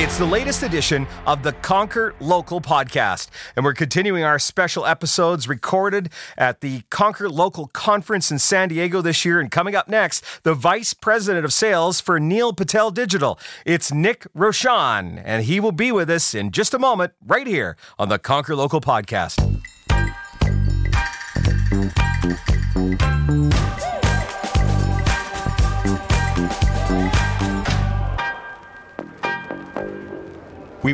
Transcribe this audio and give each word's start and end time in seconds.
It's 0.00 0.16
the 0.16 0.24
latest 0.24 0.62
edition 0.62 1.08
of 1.26 1.42
the 1.42 1.50
Conquer 1.54 2.14
Local 2.20 2.60
podcast, 2.60 3.30
and 3.56 3.64
we're 3.64 3.74
continuing 3.74 4.22
our 4.22 4.38
special 4.38 4.86
episodes 4.86 5.48
recorded 5.48 6.10
at 6.36 6.60
the 6.60 6.82
Conquer 6.88 7.28
Local 7.28 7.66
Conference 7.66 8.30
in 8.30 8.38
San 8.38 8.68
Diego 8.68 9.02
this 9.02 9.24
year. 9.24 9.40
And 9.40 9.50
coming 9.50 9.74
up 9.74 9.88
next, 9.88 10.24
the 10.44 10.54
Vice 10.54 10.94
President 10.94 11.44
of 11.44 11.52
Sales 11.52 12.00
for 12.00 12.20
Neil 12.20 12.52
Patel 12.52 12.92
Digital. 12.92 13.40
It's 13.66 13.92
Nick 13.92 14.24
Roshan, 14.34 15.18
and 15.18 15.42
he 15.46 15.58
will 15.58 15.72
be 15.72 15.90
with 15.90 16.08
us 16.10 16.32
in 16.32 16.52
just 16.52 16.74
a 16.74 16.78
moment 16.78 17.14
right 17.26 17.48
here 17.48 17.76
on 17.98 18.08
the 18.08 18.20
Conquer 18.20 18.54
Local 18.54 18.80
podcast. 18.80 19.34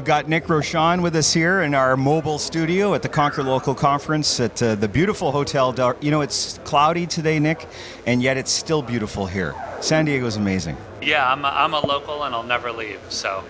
We've 0.04 0.08
got 0.08 0.28
Nick 0.28 0.50
Roshan 0.50 1.00
with 1.00 1.16
us 1.16 1.32
here 1.32 1.62
in 1.62 1.74
our 1.74 1.96
mobile 1.96 2.38
studio 2.38 2.92
at 2.92 3.00
the 3.00 3.08
Conquer 3.08 3.42
Local 3.42 3.74
Conference 3.74 4.38
at 4.38 4.62
uh, 4.62 4.74
the 4.74 4.86
beautiful 4.86 5.32
Hotel 5.32 5.72
Del. 5.72 5.96
You 6.02 6.10
know, 6.10 6.20
it's 6.20 6.58
cloudy 6.64 7.06
today, 7.06 7.38
Nick, 7.38 7.66
and 8.04 8.22
yet 8.22 8.36
it's 8.36 8.50
still 8.52 8.82
beautiful 8.82 9.24
here. 9.24 9.54
San 9.80 10.04
Diego's 10.04 10.36
amazing. 10.36 10.76
Yeah, 11.00 11.32
I'm 11.32 11.42
a, 11.42 11.48
I'm 11.48 11.72
a 11.72 11.80
local 11.80 12.22
and 12.24 12.34
I'll 12.34 12.42
never 12.42 12.70
leave. 12.70 13.00
So 13.08 13.42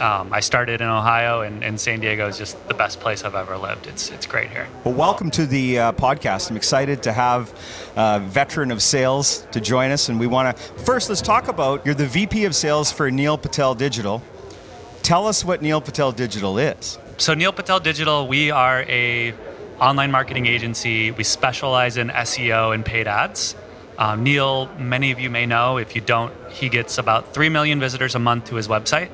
um, 0.00 0.32
I 0.32 0.40
started 0.40 0.80
in 0.80 0.88
Ohio, 0.88 1.42
and, 1.42 1.62
and, 1.62 1.78
San 1.80 2.00
Diego 2.00 2.26
is 2.26 2.36
just 2.36 2.56
the 2.66 2.74
best 2.74 2.98
place 2.98 3.22
I've 3.22 3.36
ever 3.36 3.56
lived. 3.56 3.86
It's, 3.86 4.10
it's 4.10 4.26
great 4.26 4.50
here. 4.50 4.66
Well, 4.82 4.94
welcome 4.94 5.30
to 5.30 5.46
the 5.46 5.78
uh, 5.78 5.92
podcast. 5.92 6.50
I'm 6.50 6.56
excited 6.56 7.04
to 7.04 7.12
have 7.12 7.54
a 7.94 8.18
veteran 8.18 8.72
of 8.72 8.82
sales 8.82 9.46
to 9.52 9.60
join 9.60 9.92
us. 9.92 10.08
And 10.08 10.18
we 10.18 10.26
want 10.26 10.56
to 10.56 10.62
first, 10.82 11.08
let's 11.08 11.22
talk 11.22 11.46
about 11.46 11.86
you're 11.86 11.94
the 11.94 12.08
VP 12.08 12.46
of 12.46 12.56
Sales 12.56 12.90
for 12.90 13.12
Neil 13.12 13.38
Patel 13.38 13.76
Digital. 13.76 14.20
Tell 15.02 15.26
us 15.26 15.44
what 15.44 15.62
Neil 15.62 15.80
Patel 15.80 16.12
Digital 16.12 16.58
is. 16.58 16.98
So 17.18 17.34
Neil 17.34 17.52
Patel 17.52 17.80
Digital, 17.80 18.28
we 18.28 18.50
are 18.50 18.82
a 18.82 19.34
online 19.80 20.10
marketing 20.10 20.46
agency. 20.46 21.10
We 21.10 21.24
specialize 21.24 21.96
in 21.96 22.08
SEO 22.08 22.74
and 22.74 22.84
paid 22.84 23.08
ads. 23.08 23.56
Um, 23.98 24.22
Neil, 24.22 24.66
many 24.78 25.10
of 25.10 25.18
you 25.18 25.28
may 25.30 25.46
know. 25.46 25.78
If 25.78 25.94
you 25.94 26.00
don't, 26.00 26.32
he 26.50 26.68
gets 26.68 26.98
about 26.98 27.34
3 27.34 27.48
million 27.48 27.80
visitors 27.80 28.14
a 28.14 28.18
month 28.18 28.46
to 28.46 28.54
his 28.54 28.68
website. 28.68 29.10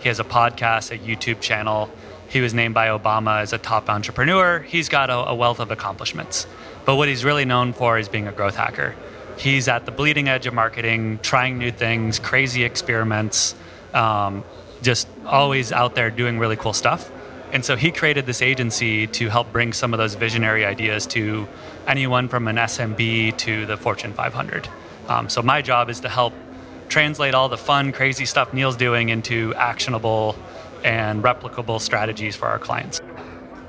He 0.00 0.08
has 0.08 0.20
a 0.20 0.24
podcast, 0.24 0.90
a 0.90 0.98
YouTube 0.98 1.40
channel. 1.40 1.90
He 2.28 2.40
was 2.40 2.52
named 2.52 2.74
by 2.74 2.88
Obama 2.88 3.40
as 3.40 3.52
a 3.52 3.58
top 3.58 3.88
entrepreneur. 3.88 4.60
He's 4.60 4.88
got 4.88 5.10
a, 5.10 5.28
a 5.28 5.34
wealth 5.34 5.60
of 5.60 5.70
accomplishments. 5.70 6.46
But 6.84 6.96
what 6.96 7.08
he's 7.08 7.24
really 7.24 7.44
known 7.44 7.72
for 7.72 7.98
is 7.98 8.08
being 8.08 8.26
a 8.26 8.32
growth 8.32 8.56
hacker. 8.56 8.94
He's 9.38 9.68
at 9.68 9.86
the 9.86 9.92
bleeding 9.92 10.28
edge 10.28 10.46
of 10.46 10.54
marketing, 10.54 11.20
trying 11.22 11.58
new 11.58 11.70
things, 11.70 12.18
crazy 12.18 12.64
experiments. 12.64 13.54
Um, 13.94 14.44
just 14.86 15.08
always 15.26 15.72
out 15.72 15.96
there 15.96 16.10
doing 16.10 16.38
really 16.38 16.54
cool 16.54 16.72
stuff. 16.72 17.10
And 17.52 17.64
so 17.64 17.74
he 17.74 17.90
created 17.90 18.24
this 18.24 18.40
agency 18.40 19.08
to 19.08 19.28
help 19.28 19.52
bring 19.52 19.72
some 19.72 19.92
of 19.92 19.98
those 19.98 20.14
visionary 20.14 20.64
ideas 20.64 21.06
to 21.08 21.48
anyone 21.88 22.28
from 22.28 22.46
an 22.46 22.56
SMB 22.56 23.36
to 23.38 23.66
the 23.66 23.76
Fortune 23.76 24.12
500. 24.12 24.68
Um, 25.08 25.28
so 25.28 25.42
my 25.42 25.60
job 25.60 25.90
is 25.90 25.98
to 26.00 26.08
help 26.08 26.32
translate 26.88 27.34
all 27.34 27.48
the 27.48 27.56
fun, 27.56 27.90
crazy 27.92 28.26
stuff 28.26 28.54
Neil's 28.54 28.76
doing 28.76 29.08
into 29.08 29.52
actionable 29.56 30.36
and 30.84 31.22
replicable 31.22 31.80
strategies 31.80 32.36
for 32.36 32.46
our 32.46 32.60
clients. 32.60 33.00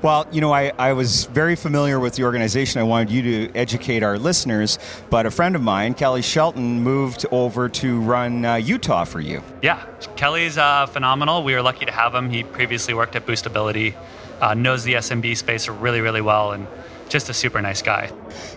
Well, 0.00 0.28
you 0.30 0.40
know, 0.40 0.52
I, 0.52 0.70
I 0.78 0.92
was 0.92 1.24
very 1.24 1.56
familiar 1.56 1.98
with 1.98 2.14
the 2.14 2.22
organization. 2.22 2.80
I 2.80 2.84
wanted 2.84 3.10
you 3.10 3.22
to 3.22 3.56
educate 3.56 4.04
our 4.04 4.16
listeners, 4.16 4.78
but 5.10 5.26
a 5.26 5.30
friend 5.30 5.56
of 5.56 5.62
mine, 5.62 5.94
Kelly 5.94 6.22
Shelton, 6.22 6.80
moved 6.80 7.26
over 7.32 7.68
to 7.68 8.00
run 8.02 8.44
uh, 8.44 8.54
Utah 8.54 9.02
for 9.04 9.18
you. 9.18 9.42
Yeah, 9.60 9.84
Kelly's 10.14 10.56
uh, 10.56 10.86
phenomenal. 10.86 11.42
We 11.42 11.52
were 11.54 11.62
lucky 11.62 11.84
to 11.84 11.90
have 11.90 12.14
him. 12.14 12.30
He 12.30 12.44
previously 12.44 12.94
worked 12.94 13.16
at 13.16 13.26
Boostability, 13.26 13.96
uh, 14.40 14.54
knows 14.54 14.84
the 14.84 14.94
SMB 14.94 15.36
space 15.36 15.68
really, 15.68 16.00
really 16.00 16.20
well, 16.20 16.52
and 16.52 16.68
just 17.08 17.28
a 17.28 17.34
super 17.34 17.60
nice 17.60 17.82
guy. 17.82 18.10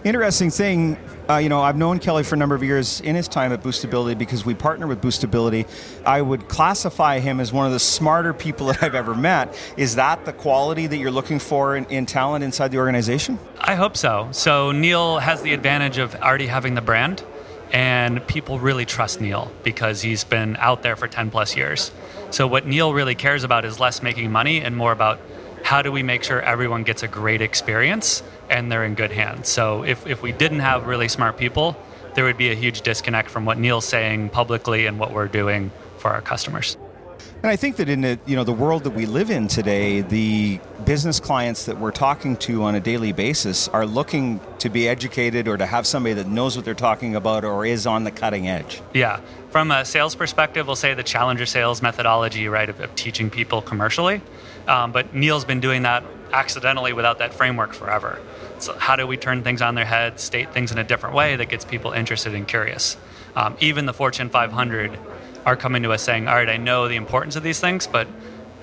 Interesting 0.03 0.49
thing, 0.49 0.97
uh, 1.29 1.37
you 1.37 1.49
know, 1.49 1.61
I've 1.61 1.77
known 1.77 1.99
Kelly 1.99 2.23
for 2.23 2.35
a 2.35 2.37
number 2.37 2.55
of 2.55 2.63
years 2.63 2.99
in 3.01 3.15
his 3.15 3.27
time 3.27 3.51
at 3.53 3.63
Boostability 3.63 4.17
because 4.17 4.45
we 4.45 4.53
partner 4.53 4.87
with 4.87 5.01
Boostability. 5.01 5.67
I 6.05 6.21
would 6.21 6.47
classify 6.47 7.19
him 7.19 7.39
as 7.39 7.53
one 7.53 7.65
of 7.65 7.71
the 7.71 7.79
smarter 7.79 8.33
people 8.33 8.67
that 8.67 8.83
I've 8.83 8.95
ever 8.95 9.15
met. 9.15 9.55
Is 9.77 9.95
that 9.95 10.25
the 10.25 10.33
quality 10.33 10.87
that 10.87 10.97
you're 10.97 11.11
looking 11.11 11.39
for 11.39 11.75
in, 11.75 11.85
in 11.85 12.05
talent 12.05 12.43
inside 12.43 12.71
the 12.71 12.77
organization? 12.79 13.39
I 13.59 13.75
hope 13.75 13.95
so. 13.95 14.27
So 14.31 14.71
Neil 14.71 15.19
has 15.19 15.41
the 15.41 15.53
advantage 15.53 15.97
of 15.97 16.15
already 16.15 16.47
having 16.47 16.73
the 16.73 16.81
brand, 16.81 17.23
and 17.71 18.25
people 18.27 18.59
really 18.59 18.85
trust 18.85 19.21
Neil 19.21 19.51
because 19.63 20.01
he's 20.01 20.23
been 20.23 20.57
out 20.57 20.83
there 20.83 20.95
for 20.95 21.07
10 21.07 21.31
plus 21.31 21.55
years. 21.55 21.91
So 22.31 22.47
what 22.47 22.65
Neil 22.65 22.93
really 22.93 23.15
cares 23.15 23.43
about 23.43 23.65
is 23.65 23.79
less 23.79 24.01
making 24.03 24.31
money 24.31 24.61
and 24.61 24.75
more 24.75 24.91
about 24.91 25.19
how 25.63 25.81
do 25.81 25.91
we 25.91 26.03
make 26.03 26.23
sure 26.23 26.41
everyone 26.41 26.83
gets 26.83 27.03
a 27.03 27.07
great 27.07 27.41
experience 27.41 28.23
and 28.49 28.71
they're 28.71 28.83
in 28.83 28.95
good 28.95 29.11
hands. 29.11 29.47
So 29.49 29.83
if, 29.83 30.05
if 30.05 30.21
we 30.21 30.31
didn't 30.31 30.59
have 30.59 30.87
really 30.87 31.07
smart 31.07 31.37
people, 31.37 31.77
there 32.15 32.25
would 32.25 32.37
be 32.37 32.51
a 32.51 32.55
huge 32.55 32.81
disconnect 32.81 33.29
from 33.29 33.45
what 33.45 33.57
Neil's 33.57 33.85
saying 33.85 34.29
publicly 34.29 34.85
and 34.85 34.99
what 34.99 35.13
we're 35.13 35.27
doing 35.27 35.71
for 35.97 36.11
our 36.11 36.21
customers. 36.21 36.77
And 37.43 37.49
I 37.49 37.55
think 37.55 37.77
that 37.77 37.89
in 37.89 38.01
the 38.01 38.19
you 38.27 38.35
know 38.35 38.43
the 38.43 38.53
world 38.53 38.83
that 38.83 38.91
we 38.91 39.07
live 39.07 39.31
in 39.31 39.47
today, 39.47 40.01
the 40.01 40.59
business 40.85 41.19
clients 41.19 41.65
that 41.65 41.79
we're 41.79 41.91
talking 41.91 42.37
to 42.37 42.61
on 42.63 42.75
a 42.75 42.79
daily 42.79 43.13
basis 43.13 43.67
are 43.69 43.85
looking 43.85 44.39
to 44.59 44.69
be 44.69 44.87
educated 44.87 45.47
or 45.47 45.57
to 45.57 45.65
have 45.65 45.87
somebody 45.87 46.13
that 46.13 46.27
knows 46.27 46.55
what 46.55 46.65
they're 46.65 46.75
talking 46.75 47.15
about 47.15 47.43
or 47.43 47.65
is 47.65 47.87
on 47.87 48.03
the 48.03 48.11
cutting 48.11 48.47
edge. 48.47 48.83
Yeah, 48.93 49.21
from 49.49 49.71
a 49.71 49.83
sales 49.85 50.13
perspective, 50.13 50.67
we'll 50.67 50.75
say 50.75 50.93
the 50.93 51.01
challenger 51.01 51.47
sales 51.47 51.81
methodology, 51.81 52.47
right, 52.47 52.69
of, 52.69 52.79
of 52.79 52.93
teaching 52.93 53.31
people 53.31 53.63
commercially. 53.63 54.21
Um, 54.67 54.91
but 54.91 55.15
Neil's 55.15 55.43
been 55.43 55.61
doing 55.61 55.81
that 55.81 56.03
accidentally 56.31 56.93
without 56.93 57.17
that 57.17 57.33
framework 57.33 57.73
forever. 57.73 58.21
So 58.59 58.77
how 58.77 58.95
do 58.95 59.07
we 59.07 59.17
turn 59.17 59.41
things 59.41 59.63
on 59.63 59.73
their 59.73 59.85
head, 59.85 60.19
state 60.19 60.53
things 60.53 60.71
in 60.71 60.77
a 60.77 60.83
different 60.83 61.15
way 61.15 61.35
that 61.37 61.49
gets 61.49 61.65
people 61.65 61.91
interested 61.91 62.35
and 62.35 62.47
curious? 62.47 62.97
Um, 63.35 63.57
even 63.59 63.87
the 63.87 63.93
Fortune 63.93 64.29
500 64.29 64.99
are 65.45 65.55
coming 65.55 65.83
to 65.83 65.91
us 65.91 66.01
saying, 66.01 66.27
all 66.27 66.35
right, 66.35 66.49
I 66.49 66.57
know 66.57 66.87
the 66.87 66.95
importance 66.95 67.35
of 67.35 67.43
these 67.43 67.59
things, 67.59 67.87
but 67.87 68.07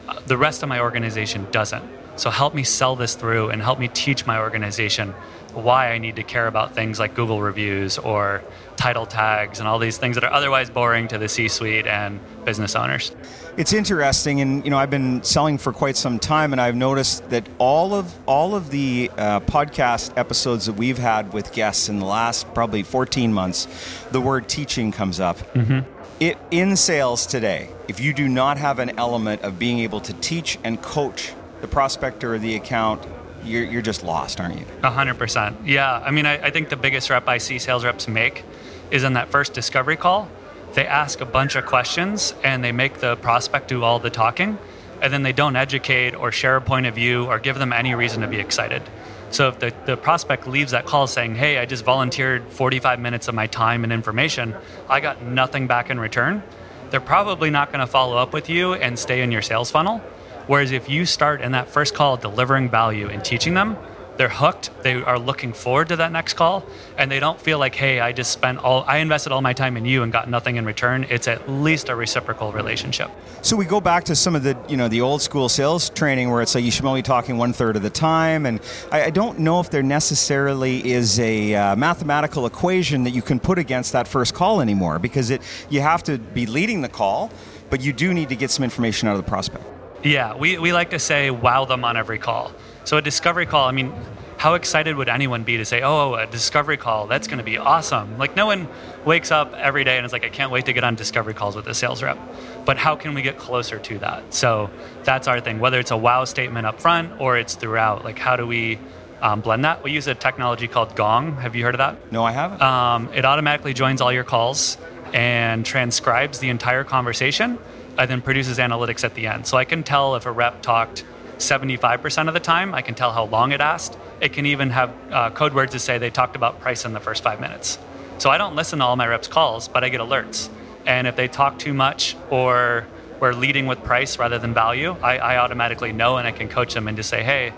uh, 0.09 0.21
the 0.27 0.37
rest 0.37 0.63
of 0.63 0.69
my 0.69 0.81
organization 0.81 1.47
doesn't. 1.51 1.85
So 2.17 2.31
help 2.31 2.55
me 2.55 2.65
sell 2.65 2.97
this 2.97 3.15
through 3.15 3.51
and 3.51 3.63
help 3.63 3.79
me 3.79 3.89
teach 3.89 4.27
my 4.27 4.41
organization 4.41 5.15
why 5.55 5.93
I 5.93 5.99
need 5.99 6.17
to 6.17 6.23
care 6.23 6.47
about 6.47 6.75
things 6.75 6.99
like 6.99 7.15
Google 7.15 7.41
reviews 7.41 7.99
or 7.99 8.43
title 8.77 9.07
tags 9.07 9.59
and 9.59 9.69
all 9.69 9.79
these 9.79 9.99
things 9.99 10.17
that 10.17 10.25
are 10.25 10.33
otherwise 10.33 10.71
boring 10.71 11.09
to 11.09 11.19
the 11.19 11.29
C-suite 11.29 11.87
and 11.87 12.21
business 12.45 12.77
owners. 12.77 13.13
It's 13.57 13.73
interesting, 13.73 14.41
and 14.41 14.65
you 14.65 14.71
know 14.71 14.79
I've 14.79 14.91
been 14.91 15.23
selling 15.25 15.59
for 15.59 15.73
quite 15.73 15.97
some 15.97 16.21
time, 16.21 16.53
and 16.53 16.61
I've 16.61 16.77
noticed 16.77 17.29
that 17.31 17.49
all 17.59 17.93
of 17.93 18.15
all 18.27 18.55
of 18.55 18.71
the 18.71 19.11
uh, 19.17 19.41
podcast 19.41 20.17
episodes 20.17 20.67
that 20.67 20.75
we've 20.75 20.99
had 20.99 21.33
with 21.33 21.53
guests 21.53 21.89
in 21.89 21.99
the 21.99 22.07
last 22.07 22.53
probably 22.55 22.85
14 22.85 23.33
months, 23.33 23.67
the 24.13 24.21
word 24.21 24.49
teaching 24.49 24.93
comes 24.93 25.19
up. 25.19 25.39
Mm-hmm. 25.55 25.98
It, 26.21 26.37
in 26.51 26.75
sales 26.75 27.27
today, 27.27 27.69
if 27.87 28.01
you 28.01 28.13
do 28.13 28.29
not 28.29 28.59
have 28.59 28.81
an 28.81 28.99
element 28.99 29.43
of 29.43 29.57
being 29.57 29.79
able 29.79 30.01
to 30.01 30.13
teach 30.15 30.59
and 30.65 30.83
coach 30.83 31.33
the 31.61 31.69
prospector 31.69 32.35
or 32.35 32.39
the 32.41 32.57
account 32.57 33.07
you're, 33.45 33.63
you're 33.63 33.83
just 33.83 34.03
lost, 34.03 34.41
aren't 34.41 34.59
you? 34.59 34.67
A 34.83 34.91
hundred 34.91 35.17
percent. 35.17 35.57
Yeah. 35.65 36.03
I 36.05 36.11
mean, 36.11 36.27
I, 36.27 36.47
I 36.47 36.51
think 36.51 36.71
the 36.71 36.77
biggest 36.77 37.09
rep 37.09 37.29
I 37.29 37.39
see 37.39 37.61
sales 37.61 37.85
reps 37.85 38.09
make 38.09 38.43
is 38.91 39.05
in 39.05 39.13
that 39.13 39.29
first 39.29 39.55
discovery 39.55 39.97
call. 39.97 40.29
They 40.75 40.87
ask 40.87 41.21
a 41.21 41.25
bunch 41.25 41.55
of 41.55 41.67
questions 41.67 42.35
and 42.43 42.65
they 42.65 42.73
make 42.73 42.99
the 42.99 43.15
prospect 43.17 43.69
do 43.69 43.85
all 43.85 44.01
the 44.01 44.11
talking, 44.11 44.59
and 45.01 45.13
then 45.13 45.23
they 45.23 45.33
don't 45.33 45.55
educate 45.55 46.17
or 46.17 46.33
share 46.33 46.57
a 46.57 46.61
point 46.61 46.87
of 46.87 46.97
view 46.97 47.27
or 47.27 47.39
give 47.39 47.59
them 47.61 47.73
any 47.73 47.95
reason 47.95 48.23
to 48.23 48.27
be 48.27 48.41
excited. 48.41 48.83
So 49.31 49.49
if 49.49 49.59
the, 49.59 49.73
the 49.87 49.97
prospect 49.97 50.47
leaves 50.47 50.73
that 50.73 50.87
call 50.87 51.07
saying, 51.07 51.35
hey, 51.35 51.59
I 51.59 51.67
just 51.67 51.85
volunteered 51.85 52.51
45 52.51 52.99
minutes 53.01 53.29
of 53.29 53.35
my 53.35 53.47
time 53.47 53.85
and 53.85 53.93
information, 53.93 54.55
I 54.89 55.01
got 55.01 55.23
nothing 55.23 55.67
back 55.67 55.91
in 55.91 56.01
return, 56.01 56.43
they're 56.91 57.01
probably 57.01 57.51
not 57.51 57.71
going 57.71 57.81
to 57.81 57.87
follow 57.87 58.17
up 58.17 58.33
with 58.33 58.49
you 58.49 58.75
and 58.75 58.99
stay 58.99 59.23
in 59.23 59.31
your 59.31 59.43
sales 59.43 59.71
funnel. 59.71 59.99
Whereas 60.47 60.73
if 60.73 60.89
you 60.89 61.05
start 61.05 61.43
in 61.43 61.53
that 61.53 61.69
first 61.69 61.95
call 61.95 62.17
delivering 62.17 62.71
value 62.71 63.09
and 63.09 63.23
teaching 63.23 63.53
them, 63.53 63.77
they're 64.19 64.29
hooked. 64.29 64.71
They 64.83 64.95
are 64.95 65.19
looking 65.19 65.53
forward 65.53 65.89
to 65.89 65.97
that 65.97 66.13
next 66.13 66.35
call, 66.35 66.67
and 66.99 67.11
they 67.11 67.21
don't 67.21 67.41
feel 67.41 67.59
like, 67.59 67.75
hey, 67.75 68.01
I 68.01 68.13
just 68.13 68.33
spent 68.33 68.59
all, 68.59 68.85
I 68.87 68.99
invested 68.99 69.33
all 69.33 69.41
my 69.41 69.53
time 69.53 69.77
in 69.77 69.85
you 69.85 70.03
and 70.03 70.13
got 70.13 70.29
nothing 70.29 70.57
in 70.57 70.67
return. 70.67 71.07
It's 71.09 71.29
at 71.29 71.49
least 71.49 71.89
a 71.89 71.95
reciprocal 71.95 72.53
relationship. 72.53 73.11
So 73.43 73.57
we 73.57 73.65
go 73.65 73.81
back 73.81 74.05
to 74.05 74.17
some 74.17 74.35
of 74.35 74.43
the, 74.43 74.59
you 74.69 74.77
know, 74.77 74.89
the 74.89 75.01
old 75.01 75.23
school 75.23 75.49
sales 75.49 75.89
training 75.91 76.31
where 76.31 76.43
it's 76.43 76.55
like 76.55 76.65
you 76.65 76.73
should 76.73 76.85
only 76.85 76.99
be 76.99 77.07
talking 77.07 77.39
one 77.39 77.53
third 77.53 77.77
of 77.77 77.83
the 77.83 77.91
time, 77.91 78.45
and 78.45 78.61
I, 78.91 79.05
I 79.05 79.11
don't 79.11 79.39
know 79.39 79.61
if 79.61 79.71
there 79.71 79.85
necessarily 79.85 80.85
is 80.91 81.21
a 81.21 81.55
uh, 81.55 81.77
mathematical 81.77 82.45
equation 82.45 83.05
that 83.05 83.11
you 83.11 83.23
can 83.23 83.39
put 83.39 83.59
against 83.59 83.93
that 83.93 84.09
first 84.09 84.35
call 84.35 84.61
anymore 84.61 84.99
because 84.99 85.31
it 85.31 85.43
you 85.71 85.81
have 85.81 86.03
to 86.03 86.19
be 86.19 86.47
leading 86.47 86.81
the 86.81 86.89
call, 86.89 87.31
but 87.71 87.81
you 87.81 87.93
do 87.93 88.13
need 88.13 88.29
to 88.31 88.37
get 88.37 88.51
some 88.51 88.65
information 88.65 89.09
out 89.09 89.17
of 89.17 89.25
the 89.25 89.29
prospect. 89.29 89.65
Yeah, 90.03 90.37
we, 90.37 90.59
we 90.59 90.73
like 90.73 90.91
to 90.91 90.99
say 90.99 91.31
wow 91.31 91.65
them 91.65 91.85
on 91.85 91.97
every 91.97 92.19
call. 92.19 92.53
So 92.89 92.97
a 92.97 93.03
discovery 93.03 93.45
call, 93.45 93.69
I 93.69 93.73
mean, 93.73 93.93
how 94.39 94.55
excited 94.55 94.97
would 94.97 95.11
anyone 95.11 95.45
be 95.45 95.59
to 95.59 95.65
say, 95.67 95.83
oh, 95.83 96.15
a 96.15 96.27
discovery 96.27 96.79
call, 96.79 97.07
that's 97.07 97.29
going 97.29 97.37
to 97.37 97.45
be 97.45 97.59
awesome? 97.59 98.17
Like, 98.17 98.35
no 98.35 98.47
one 98.47 98.67
wakes 99.05 99.31
up 99.31 99.53
every 99.53 99.85
day 99.85 99.99
and 99.99 100.07
is 100.07 100.13
like, 100.15 100.25
I 100.25 100.31
can't 100.31 100.51
wait 100.51 100.65
to 100.65 100.73
get 100.73 100.85
on 100.85 100.95
discovery 100.95 101.35
calls 101.35 101.55
with 101.55 101.67
a 101.67 101.75
sales 101.75 102.03
rep. 102.03 102.19
But 102.65 102.79
how 102.79 102.97
can 102.97 103.13
we 103.13 103.21
get 103.21 103.37
closer 103.37 103.79
to 103.79 103.99
that? 103.99 104.33
So 104.33 104.71
that's 105.05 105.29
our 105.29 105.39
thing, 105.39 105.61
whether 105.61 105.79
it's 105.79 105.91
a 105.91 105.99
wow 105.99 106.25
statement 106.25 106.67
up 106.67 106.81
front 106.81 107.21
or 107.21 107.37
it's 107.37 107.57
throughout. 107.57 108.07
Like, 108.07 108.19
how 108.19 108.37
do 108.37 108.47
we 108.47 108.79
um, 109.21 109.43
blend 109.43 109.67
that? 109.67 109.85
We 109.85 109.93
use 109.93 110.07
a 110.07 110.15
technology 110.15 110.67
called 110.67 110.97
Gong. 110.97 111.37
Have 111.37 111.55
you 111.55 111.65
heard 111.65 111.75
of 111.75 111.81
that? 111.81 112.11
No, 112.11 112.25
I 112.25 112.33
haven't. 112.33 112.63
Um, 112.63 113.11
it 113.13 113.27
automatically 113.27 113.75
joins 113.75 114.01
all 114.01 114.15
your 114.15 114.25
calls 114.25 114.79
and 115.13 115.63
transcribes 115.67 116.39
the 116.39 116.49
entire 116.49 116.85
conversation 116.85 117.59
and 117.99 118.11
then 118.11 118.23
produces 118.23 118.57
analytics 118.57 119.05
at 119.05 119.15
the 119.15 119.27
end. 119.27 119.47
So 119.47 119.59
I 119.59 119.67
can 119.67 119.83
tell 119.83 120.15
if 120.15 120.25
a 120.25 120.33
rep 120.33 120.63
talked 120.63 121.05
75% 121.39 122.29
of 122.29 122.35
the 122.35 122.41
time. 122.41 122.75
I 122.75 122.83
can 122.83 122.95
tell 122.95 123.13
how 123.13 123.25
long 123.25 123.53
it 123.53 123.61
asked. 123.61 123.99
It 124.21 124.33
can 124.33 124.47
even 124.47 124.71
have 124.71 124.95
uh, 125.11 125.31
code 125.31 125.55
words 125.55 125.73
to 125.73 125.79
say 125.79 125.99
they 125.99 126.11
talked 126.11 126.37
about 126.37 126.61
price 126.61 126.85
in 126.85 126.93
the 126.93 127.01
first 127.01 127.23
five 127.23 127.41
minutes. 127.41 127.79
So 128.19 128.31
I 128.31 128.39
don't 128.39 128.57
listen 128.57 128.81
to 128.81 128.85
all 128.85 128.97
my 128.97 129.07
reps' 129.07 129.29
calls, 129.29 129.69
but 129.69 129.85
I 129.85 129.89
get 129.89 130.01
alerts. 130.01 130.49
And 130.87 131.07
if 131.07 131.17
they 131.17 131.29
talk 131.29 131.59
too 131.59 131.75
much 131.75 132.17
or 132.31 132.87
we're 133.21 133.33
leading 133.33 133.67
with 133.67 133.83
price 133.83 134.19
rather 134.19 134.39
than 134.39 134.55
value, 134.55 134.97
I, 135.03 135.19
I 135.19 135.37
automatically 135.39 135.93
know 135.93 136.17
and 136.17 136.27
I 136.27 136.33
can 136.33 136.49
coach 136.49 136.75
them 136.75 136.89
and 136.89 136.97
just 136.97 137.11
say, 137.11 137.23
hey, 137.23 137.53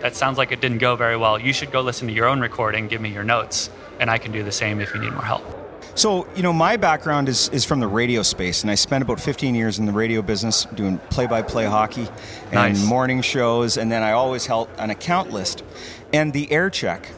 that 0.00 0.14
sounds 0.14 0.38
like 0.38 0.52
it 0.52 0.60
didn't 0.60 0.78
go 0.78 0.94
very 0.96 1.16
well. 1.16 1.38
You 1.38 1.52
should 1.52 1.72
go 1.72 1.80
listen 1.80 2.08
to 2.08 2.14
your 2.14 2.26
own 2.26 2.40
recording, 2.40 2.88
give 2.88 3.00
me 3.00 3.10
your 3.10 3.24
notes, 3.24 3.70
and 3.98 4.10
I 4.10 4.18
can 4.18 4.32
do 4.32 4.42
the 4.42 4.52
same 4.52 4.80
if 4.80 4.94
you 4.94 5.00
need 5.00 5.12
more 5.12 5.22
help. 5.22 5.55
So, 5.96 6.28
you 6.36 6.42
know, 6.42 6.52
my 6.52 6.76
background 6.76 7.26
is, 7.26 7.48
is 7.48 7.64
from 7.64 7.80
the 7.80 7.86
radio 7.88 8.22
space, 8.22 8.60
and 8.60 8.70
I 8.70 8.74
spent 8.74 9.00
about 9.00 9.18
15 9.18 9.54
years 9.54 9.78
in 9.78 9.86
the 9.86 9.92
radio 9.92 10.20
business 10.20 10.66
doing 10.74 10.98
play 11.08 11.26
by 11.26 11.40
play 11.40 11.64
hockey 11.64 12.06
and 12.52 12.52
Nice. 12.52 12.84
morning 12.84 13.22
shows, 13.22 13.78
and 13.78 13.90
then 13.90 14.02
I 14.02 14.12
always 14.12 14.44
held 14.44 14.68
an 14.76 14.90
account 14.90 15.30
list. 15.30 15.64
And 16.12 16.34
the 16.34 16.52
air 16.52 16.68
check 16.68 17.08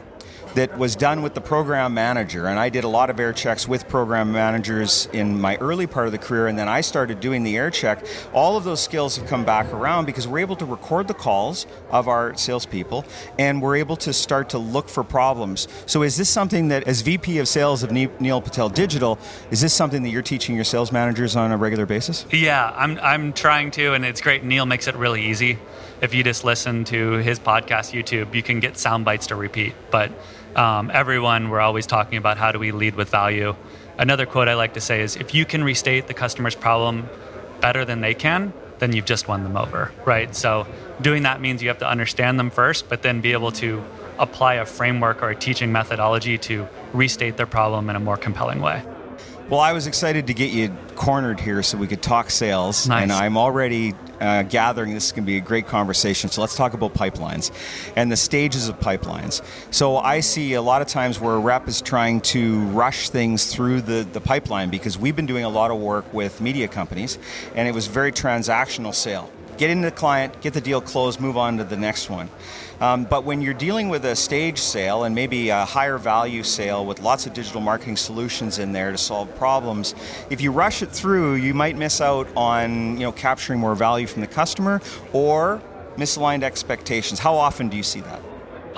that 0.55 0.79
was 0.79 0.97
done 0.97 1.23
with 1.23 1.35
the 1.35 1.41
program 1.41 1.95
manager, 1.95 2.47
and 2.47 2.59
I 2.59 2.69
did 2.69 2.85
a 2.85 2.89
lot 2.89 3.11
of 3.11 3.21
air 3.21 3.33
checks 3.33 3.69
with 3.69 3.89
program 3.89 4.33
managers 4.33 5.09
in 5.13 5.41
my 5.41 5.57
early 5.57 5.87
part 5.87 6.07
of 6.07 6.13
the 6.13 6.19
career, 6.19 6.47
and 6.47 6.59
then 6.59 6.69
I 6.69 6.81
started 6.81 7.21
doing 7.21 7.43
the 7.43 7.57
air 7.57 7.71
check. 7.71 8.05
All 8.33 8.57
of 8.57 8.65
those 8.65 8.81
skills 8.83 9.17
have 9.17 9.27
come 9.27 9.45
back 9.45 9.73
around 9.73 10.07
because 10.07 10.27
we're 10.27 10.39
able 10.41 10.57
to 10.57 10.65
record 10.65 11.09
the 11.09 11.15
calls 11.15 11.67
of 11.91 12.09
our 12.09 12.37
salespeople, 12.37 13.05
and 13.39 13.61
we're 13.63 13.77
able 13.77 13.97
to 13.97 14.13
start 14.13 14.49
to 14.51 14.59
look 14.59 14.89
for 14.89 15.05
problems. 15.05 15.69
So, 15.87 16.03
is 16.03 16.17
this 16.17 16.29
something 16.29 16.69
that, 16.69 16.85
as 16.85 17.03
VP 17.03 17.39
of 17.39 17.49
Sales 17.49 17.83
of 17.83 17.93
Neil 17.93 18.41
Patel 18.41 18.69
Digital, 18.69 19.19
is 19.51 19.61
this 19.61 19.75
something 19.75 20.03
that 20.03 20.11
you're 20.11 20.23
teaching 20.23 20.55
your 20.55 20.65
sales 20.65 20.93
managers 20.93 21.37
on 21.37 21.53
a 21.53 21.57
regular 21.57 21.87
basis? 21.87 22.27
Yeah, 22.33 22.73
I'm, 22.77 22.99
I'm 23.01 23.33
trying 23.33 23.71
to, 23.73 23.95
and 23.95 24.05
it's 24.05 24.21
great. 24.21 24.45
Neil 24.45 24.67
makes 24.67 24.89
it 24.89 24.95
really 24.97 25.25
easy. 25.27 25.59
If 26.01 26.15
you 26.15 26.23
just 26.23 26.45
listen 26.45 26.85
to 26.85 27.13
his 27.15 27.41
podcast, 27.41 27.93
YouTube, 27.93 28.35
you 28.35 28.43
can 28.43 28.61
get 28.61 28.79
sound 28.79 29.05
bites 29.05 29.27
to 29.29 29.37
repeat. 29.37 29.75
But 29.91 30.13
um, 30.57 30.91
everyone, 30.93 31.51
we're 31.51 31.61
always 31.61 31.87
talking 31.87 32.19
about 32.19 32.39
how 32.39 32.53
do 32.53 32.59
we 32.59 32.73
lead 32.73 32.95
with 32.95 33.11
value. 33.11 33.55
Another 33.99 34.27
quote 34.27 34.49
I 34.49 34.55
like 34.55 34.75
to 34.75 34.81
say 34.81 35.03
is 35.03 35.17
if 35.17 35.35
you 35.35 35.45
can 35.45 35.65
restate 35.65 36.07
the 36.07 36.15
customer's 36.15 36.55
problem 36.55 37.09
better 37.61 37.85
than 37.85 38.01
they 38.01 38.15
can, 38.15 38.53
then 38.79 38.93
you've 38.95 39.05
just 39.05 39.29
won 39.29 39.43
them 39.43 39.57
over, 39.57 39.93
right? 40.05 40.35
So 40.35 40.67
doing 41.01 41.25
that 41.25 41.41
means 41.41 41.63
you 41.63 41.69
have 41.69 41.79
to 41.79 41.89
understand 41.89 42.39
them 42.39 42.51
first, 42.51 42.89
but 42.89 43.03
then 43.03 43.21
be 43.21 43.33
able 43.33 43.53
to 43.53 43.85
apply 44.19 44.55
a 44.55 44.67
framework 44.67 45.23
or 45.23 45.31
a 45.31 45.37
teaching 45.37 45.73
methodology 45.73 46.39
to 46.39 46.69
restate 46.93 47.37
their 47.37 47.47
problem 47.47 47.91
in 47.91 47.97
a 47.97 48.01
more 48.01 48.17
compelling 48.17 48.61
way. 48.61 48.83
Well, 49.49 49.61
I 49.61 49.73
was 49.73 49.87
excited 49.87 50.27
to 50.27 50.35
get 50.35 50.51
you 50.51 50.77
cornered 50.95 51.41
here 51.41 51.63
so 51.63 51.79
we 51.79 51.87
could 51.87 52.03
talk 52.03 52.29
sales, 52.29 52.87
Nice. 52.87 53.05
and 53.05 53.11
I'm 53.11 53.39
already 53.39 53.95
uh, 54.21 54.43
gathering 54.43 54.93
this 54.93 55.07
is 55.07 55.13
going 55.13 55.23
to 55.23 55.27
be 55.27 55.39
a 55.39 55.41
great 55.41 55.67
conversation. 55.67 56.29
So 56.29 56.43
let's 56.43 56.55
talk 56.55 56.75
about 56.75 56.93
pipelines 56.93 57.51
and 57.97 58.13
the 58.13 58.17
stages 58.19 58.69
of 58.69 58.79
pipelines. 58.79 59.41
So 59.71 59.97
I 59.97 60.21
see 60.21 60.53
a 60.53 60.61
lot 60.61 60.83
of 60.83 60.89
times 60.89 61.19
where 61.19 61.35
a 61.35 61.39
rep 61.39 61.67
is 61.67 61.81
trying 61.81 62.21
to 62.23 62.61
rush 62.67 63.09
things 63.09 63.51
through 63.51 63.81
the, 63.81 64.07
the 64.13 64.21
pipeline 64.21 64.69
because 64.69 64.99
we've 64.99 65.17
been 65.17 65.25
doing 65.25 65.45
a 65.45 65.49
lot 65.49 65.71
of 65.71 65.79
work 65.79 66.13
with 66.13 66.43
media 66.43 66.69
companies, 66.69 67.19
and 67.55 67.67
it 67.67 67.73
was 67.73 67.87
very 67.87 68.13
transactional 68.13 68.95
sale. 68.95 69.31
Get 69.59 69.71
into 69.71 69.91
the 69.91 69.95
client, 69.95 70.41
get 70.41 70.55
the 70.55 70.61
deal 70.61 70.81
closed, 70.81 71.21
move 71.21 71.37
on 71.37 71.59
to 71.59 71.65
the 71.65 71.77
next 71.77 72.09
one. 72.09 72.31
Um, 72.81 73.05
but 73.05 73.25
when 73.25 73.43
you're 73.43 73.55
dealing 73.55 73.89
with 73.89 74.05
a 74.05 74.17
stage 74.17 74.59
sale 74.59 75.05
and 75.05 75.15
maybe 75.15 75.51
a 75.51 75.65
higher 75.65 75.99
value 75.99 76.43
sale 76.43 76.87
with 76.87 77.01
lots 77.01 77.27
of 77.27 77.35
digital 77.35 77.61
marketing 77.61 77.97
solutions 77.97 78.59
in 78.59 78.73
there 78.73 78.93
to 78.93 78.99
solve 78.99 79.35
problems, 79.37 79.95
if 80.31 80.41
you 80.41 80.53
rush 80.53 80.81
it 80.81 80.91
through, 80.91 81.35
you 81.35 81.53
might 81.53 81.77
miss 81.77 82.01
out 82.01 82.29
on 82.37 82.93
you 82.93 83.03
know 83.03 83.13
capturing 83.13 83.59
more 83.59 83.75
value 83.75 84.07
from 84.07 84.23
the 84.23 84.29
customer 84.29 84.81
or 85.13 85.61
misaligned 85.97 86.45
expectations. 86.45 87.19
How 87.19 87.35
often 87.35 87.69
do 87.69 87.77
you 87.77 87.83
see 87.83 88.01
that? 88.01 88.23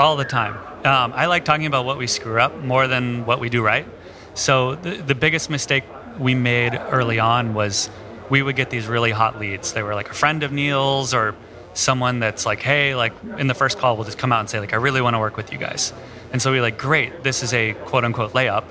all 0.01 0.17
the 0.17 0.25
time. 0.25 0.57
Um, 0.87 1.13
I 1.15 1.27
like 1.27 1.45
talking 1.45 1.67
about 1.67 1.85
what 1.85 1.99
we 1.99 2.07
screw 2.07 2.41
up 2.41 2.57
more 2.57 2.89
than 2.89 3.27
what 3.27 3.39
we 3.39 3.51
do 3.51 3.63
right. 3.63 3.87
So 4.35 4.77
the, 4.77 4.97
the 4.97 5.15
biggest 5.15 5.51
mistake 5.51 5.85
we 6.19 6.35
made 6.35 6.75
early 6.75 7.19
on 7.19 7.53
was 7.53 7.91
we 8.31 8.43
would 8.43 8.57
get 8.57 8.71
these 8.71 8.87
really 8.87 9.11
hot 9.11 9.39
leads. 9.39 9.73
They 9.73 9.83
were 9.83 9.95
like 9.95 10.09
a 10.09 10.15
friend 10.15 10.43
of 10.43 10.53
Neil's 10.53 11.13
or 11.13 11.35
someone 11.75 12.21
that's 12.21 12.47
like, 12.47 12.61
hey, 12.61 12.95
like 12.95 13.13
in 13.39 13.47
the 13.47 13.55
first 13.55 13.79
call, 13.79 13.97
we'll 13.97 14.05
just 14.05 14.19
come 14.19 14.33
out 14.33 14.41
and 14.41 14.49
say 14.49 14.61
like, 14.61 14.73
I 14.73 14.77
really 14.77 15.01
want 15.01 15.15
to 15.15 15.19
work 15.19 15.37
with 15.37 15.53
you 15.53 15.59
guys. 15.59 15.93
And 16.33 16.41
so 16.41 16.51
we're 16.51 16.63
like, 16.63 16.79
great, 16.79 17.23
this 17.23 17.43
is 17.43 17.53
a 17.53 17.75
quote 17.75 18.05
unquote 18.05 18.33
layup. 18.33 18.65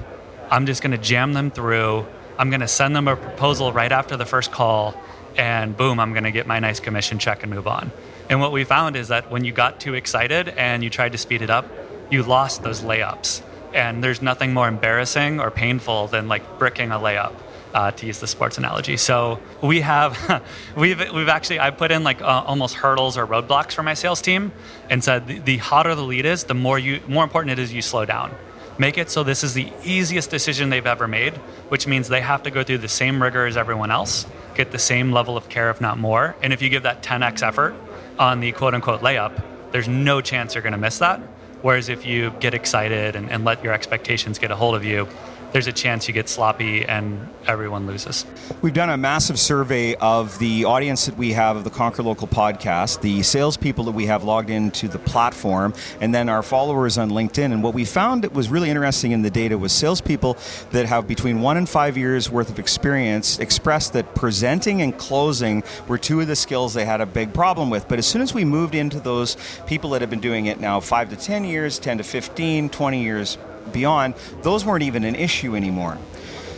I'm 0.49 0.65
just 0.65 0.81
going 0.81 0.91
to 0.91 0.97
jam 0.97 1.33
them 1.33 1.51
through. 1.51 2.07
I'm 2.37 2.49
going 2.49 2.61
to 2.61 2.67
send 2.67 2.95
them 2.95 3.07
a 3.07 3.15
proposal 3.15 3.73
right 3.73 3.91
after 3.91 4.15
the 4.15 4.25
first 4.25 4.51
call, 4.51 4.95
and 5.37 5.75
boom, 5.75 5.99
I'm 5.99 6.13
going 6.13 6.23
to 6.23 6.31
get 6.31 6.47
my 6.47 6.59
nice 6.59 6.79
commission 6.79 7.19
check 7.19 7.43
and 7.43 7.53
move 7.53 7.67
on. 7.67 7.91
And 8.29 8.39
what 8.39 8.51
we 8.51 8.63
found 8.63 8.95
is 8.95 9.09
that 9.09 9.29
when 9.29 9.43
you 9.43 9.51
got 9.51 9.79
too 9.79 9.93
excited 9.93 10.49
and 10.49 10.83
you 10.83 10.89
tried 10.89 11.11
to 11.11 11.17
speed 11.17 11.41
it 11.41 11.49
up, 11.49 11.65
you 12.09 12.23
lost 12.23 12.63
those 12.63 12.81
layups. 12.81 13.41
And 13.73 14.03
there's 14.03 14.21
nothing 14.21 14.53
more 14.53 14.67
embarrassing 14.67 15.39
or 15.39 15.51
painful 15.51 16.07
than 16.07 16.27
like 16.27 16.57
bricking 16.57 16.91
a 16.91 16.95
layup. 16.97 17.33
Uh, 17.71 17.91
to 17.91 18.07
use 18.07 18.19
the 18.19 18.25
sports 18.25 18.57
analogy, 18.57 18.97
so 18.97 19.39
we 19.61 19.81
have, 19.81 20.43
we've 20.75 20.97
we've 21.13 21.29
actually 21.29 21.59
I 21.59 21.69
put 21.69 21.91
in 21.91 22.03
like 22.03 22.19
uh, 22.19 22.43
almost 22.47 22.73
hurdles 22.73 23.15
or 23.15 23.27
roadblocks 23.27 23.73
for 23.73 23.83
my 23.83 23.93
sales 23.93 24.23
team, 24.23 24.51
and 24.89 25.03
said 25.03 25.27
the, 25.27 25.37
the 25.37 25.57
hotter 25.57 25.93
the 25.93 26.01
lead 26.01 26.25
is, 26.25 26.45
the 26.45 26.55
more 26.55 26.79
you 26.79 26.99
more 27.07 27.23
important 27.23 27.51
it 27.51 27.59
is 27.59 27.71
you 27.71 27.83
slow 27.83 28.05
down. 28.05 28.33
Make 28.79 28.97
it 28.97 29.09
so 29.09 29.23
this 29.23 29.43
is 29.43 29.53
the 29.53 29.71
easiest 29.83 30.29
decision 30.29 30.69
they've 30.69 30.87
ever 30.87 31.05
made, 31.05 31.33
which 31.67 31.85
means 31.85 32.07
they 32.07 32.21
have 32.21 32.43
to 32.43 32.49
go 32.49 32.63
through 32.63 32.77
the 32.77 32.87
same 32.87 33.21
rigor 33.21 33.45
as 33.45 33.57
everyone 33.57 33.91
else, 33.91 34.25
get 34.55 34.71
the 34.71 34.79
same 34.79 35.11
level 35.11 35.35
of 35.35 35.49
care, 35.49 35.69
if 35.69 35.81
not 35.81 35.99
more. 35.99 36.33
And 36.41 36.53
if 36.53 36.61
you 36.61 36.69
give 36.69 36.83
that 36.83 37.03
10x 37.03 37.45
effort 37.45 37.75
on 38.17 38.39
the 38.39 38.53
quote 38.53 38.73
unquote 38.73 39.01
layup, 39.01 39.43
there's 39.71 39.89
no 39.89 40.21
chance 40.21 40.55
you're 40.55 40.61
going 40.61 40.71
to 40.71 40.79
miss 40.79 40.99
that. 40.99 41.19
Whereas 41.61 41.89
if 41.89 42.05
you 42.05 42.31
get 42.39 42.53
excited 42.53 43.17
and, 43.17 43.29
and 43.29 43.43
let 43.43 43.61
your 43.65 43.73
expectations 43.73 44.39
get 44.39 44.49
a 44.49 44.55
hold 44.55 44.75
of 44.75 44.85
you, 44.85 45.09
there's 45.51 45.67
a 45.67 45.73
chance 45.73 46.07
you 46.07 46.13
get 46.13 46.29
sloppy 46.29 46.85
and 46.85 47.27
everyone 47.47 47.87
loses. 47.87 48.25
We've 48.61 48.73
done 48.73 48.89
a 48.89 48.97
massive 48.97 49.39
survey 49.39 49.95
of 49.95 50.37
the 50.39 50.65
audience 50.65 51.07
that 51.07 51.17
we 51.17 51.33
have 51.33 51.57
of 51.57 51.63
the 51.63 51.69
Conquer 51.69 52.03
Local 52.03 52.27
podcast, 52.27 53.01
the 53.01 53.23
salespeople 53.23 53.85
that 53.85 53.93
we 53.93 54.05
have 54.05 54.23
logged 54.23 54.49
into 54.49 54.87
the 54.87 54.99
platform, 54.99 55.73
and 56.01 56.13
then 56.13 56.29
our 56.29 56.43
followers 56.43 56.97
on 56.97 57.09
LinkedIn. 57.09 57.51
And 57.51 57.63
what 57.63 57.73
we 57.73 57.85
found 57.85 58.23
that 58.23 58.33
was 58.33 58.49
really 58.49 58.69
interesting 58.69 59.11
in 59.11 59.21
the 59.21 59.31
data 59.31 59.57
was 59.57 59.71
salespeople 59.71 60.37
that 60.71 60.85
have 60.85 61.07
between 61.07 61.41
one 61.41 61.57
and 61.57 61.67
five 61.67 61.97
years 61.97 62.29
worth 62.29 62.49
of 62.49 62.59
experience 62.59 63.39
expressed 63.39 63.93
that 63.93 64.13
presenting 64.15 64.81
and 64.81 64.97
closing 64.97 65.63
were 65.87 65.97
two 65.97 66.21
of 66.21 66.27
the 66.27 66.35
skills 66.35 66.73
they 66.73 66.85
had 66.85 67.01
a 67.01 67.05
big 67.05 67.33
problem 67.33 67.69
with. 67.69 67.87
But 67.87 67.97
as 67.97 68.05
soon 68.05 68.21
as 68.21 68.33
we 68.33 68.45
moved 68.45 68.75
into 68.75 68.99
those 68.99 69.37
people 69.65 69.89
that 69.91 70.01
have 70.01 70.09
been 70.09 70.19
doing 70.19 70.45
it 70.45 70.59
now 70.59 70.79
five 70.79 71.09
to 71.09 71.15
10 71.15 71.43
years, 71.43 71.79
10 71.79 71.97
to 71.97 72.03
15, 72.03 72.69
20 72.69 73.03
years 73.03 73.37
beyond, 73.69 74.15
those 74.41 74.65
weren't 74.65 74.83
even 74.83 75.03
an 75.03 75.15
issue 75.15 75.55
anymore. 75.55 75.97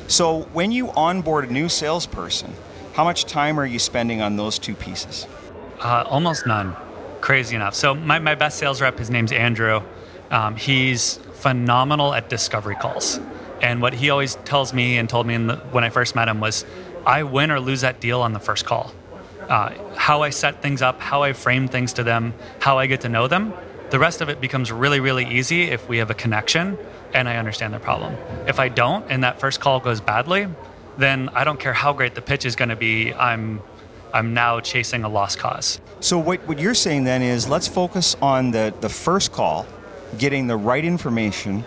So 0.08 0.42
when 0.54 0.72
you 0.72 0.92
onboard 0.92 1.50
a 1.50 1.54
new 1.54 1.70
salesperson, 1.70 2.54
how 2.94 3.04
much 3.04 3.26
time 3.26 3.60
are 3.60 3.66
you 3.66 3.80
spending 3.80 4.22
on 4.22 4.36
those 4.36 4.60
two 4.60 4.76
pieces? 4.76 5.26
Uh, 5.80 6.04
almost 6.08 6.46
none. 6.46 6.76
Crazy 7.22 7.56
enough. 7.56 7.76
So 7.76 7.96
my, 7.96 8.20
my 8.20 8.36
best 8.36 8.58
sales 8.58 8.82
rep, 8.82 8.98
his 8.98 9.10
name's 9.10 9.32
Andrew. 9.32 9.82
Um, 10.30 10.56
he's 10.56 11.18
phenomenal 11.34 12.14
at 12.14 12.30
discovery 12.30 12.76
calls. 12.76 13.20
And 13.62 13.82
what 13.82 13.94
he 13.94 14.10
always 14.10 14.36
tells 14.44 14.74
me 14.74 14.98
and 14.98 15.08
told 15.08 15.28
me 15.28 15.38
the, 15.38 15.58
when 15.72 15.84
I 15.84 15.90
first 15.90 16.16
met 16.16 16.28
him 16.28 16.40
was, 16.40 16.66
I 17.06 17.24
win 17.24 17.52
or 17.52 17.60
lose 17.60 17.82
that 17.82 18.00
deal 18.02 18.22
on 18.22 18.34
the 18.34 18.40
first 18.40 18.66
call. 18.66 18.92
Uh, 19.48 19.74
how 19.96 20.22
I 20.24 20.30
set 20.30 20.62
things 20.62 20.82
up, 20.82 21.00
how 21.00 21.24
I 21.24 21.34
frame 21.34 21.68
things 21.68 21.94
to 21.94 22.04
them, 22.04 22.34
how 22.60 22.78
I 22.78 22.88
get 22.88 23.02
to 23.02 23.10
know 23.10 23.28
them, 23.28 23.54
The 23.92 24.00
rest 24.00 24.22
of 24.22 24.30
it 24.30 24.40
becomes 24.40 24.72
really, 24.72 25.02
really 25.02 25.26
easy 25.26 25.64
if 25.64 25.88
we 25.90 25.98
have 25.98 26.10
a 26.10 26.14
connection 26.14 26.78
and 27.14 27.28
I 27.28 27.36
understand 27.36 27.74
the 27.74 27.80
problem. 27.80 28.16
If 28.48 28.58
I 28.58 28.70
don't 28.70 29.06
and 29.12 29.26
that 29.26 29.42
first 29.42 29.60
call 29.60 29.82
goes 29.82 30.00
badly, 30.00 30.48
then 30.98 31.30
I 31.34 31.44
don't 31.44 31.60
care 31.60 31.74
how 31.74 31.92
great 31.92 32.16
the 32.16 32.22
pitch 32.22 32.46
is 32.46 32.56
going 32.56 32.70
to 32.70 32.78
be. 32.78 33.14
I'm 33.14 33.62
I'm 34.14 34.34
now 34.34 34.60
chasing 34.62 35.04
a 35.04 35.10
lost 35.10 35.40
cause. 35.40 35.80
So 36.00 36.18
what, 36.18 36.40
what 36.48 36.60
you're 36.60 36.74
saying 36.74 37.04
then 37.04 37.22
is 37.22 37.48
let's 37.48 37.68
focus 37.68 38.16
on 38.22 38.52
the, 38.52 38.74
the 38.82 38.90
first 38.90 39.32
call, 39.32 39.66
getting 40.18 40.48
the 40.48 40.58
right 40.58 40.84
information, 40.84 41.64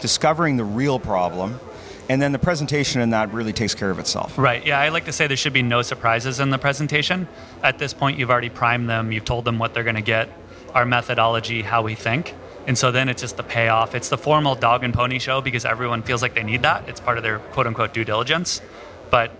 discovering 0.00 0.56
the 0.56 0.64
real 0.64 0.98
problem, 0.98 1.60
and 2.08 2.20
then 2.20 2.32
the 2.32 2.38
presentation 2.38 3.00
in 3.00 3.10
that 3.10 3.32
really 3.32 3.52
takes 3.52 3.74
care 3.74 3.90
of 3.90 3.98
itself. 3.98 4.36
Right. 4.38 4.64
Yeah, 4.64 4.78
I 4.78 4.90
like 4.90 5.06
to 5.06 5.12
say 5.12 5.26
there 5.26 5.36
should 5.36 5.52
be 5.52 5.62
no 5.62 5.82
surprises 5.82 6.40
in 6.40 6.50
the 6.50 6.58
presentation. 6.58 7.26
At 7.62 7.78
this 7.78 7.94
point, 7.94 8.18
you've 8.18 8.30
already 8.30 8.50
primed 8.50 8.88
them. 8.88 9.12
You've 9.12 9.24
told 9.24 9.44
them 9.44 9.58
what 9.58 9.72
they're 9.72 9.84
going 9.84 9.96
to 9.96 10.02
get, 10.02 10.28
our 10.74 10.84
methodology, 10.84 11.62
how 11.62 11.82
we 11.82 11.94
think. 11.94 12.34
And 12.66 12.76
so 12.76 12.90
then 12.90 13.08
it's 13.08 13.20
just 13.20 13.36
the 13.36 13.42
payoff. 13.42 13.94
It's 13.94 14.08
the 14.08 14.18
formal 14.18 14.54
dog 14.54 14.84
and 14.84 14.92
pony 14.92 15.18
show 15.18 15.40
because 15.40 15.64
everyone 15.64 16.02
feels 16.02 16.22
like 16.22 16.34
they 16.34 16.42
need 16.42 16.62
that. 16.62 16.88
It's 16.88 17.00
part 17.00 17.18
of 17.18 17.22
their 17.22 17.38
quote 17.38 17.66
unquote 17.66 17.92
due 17.92 18.04
diligence. 18.04 18.60
But 19.10 19.30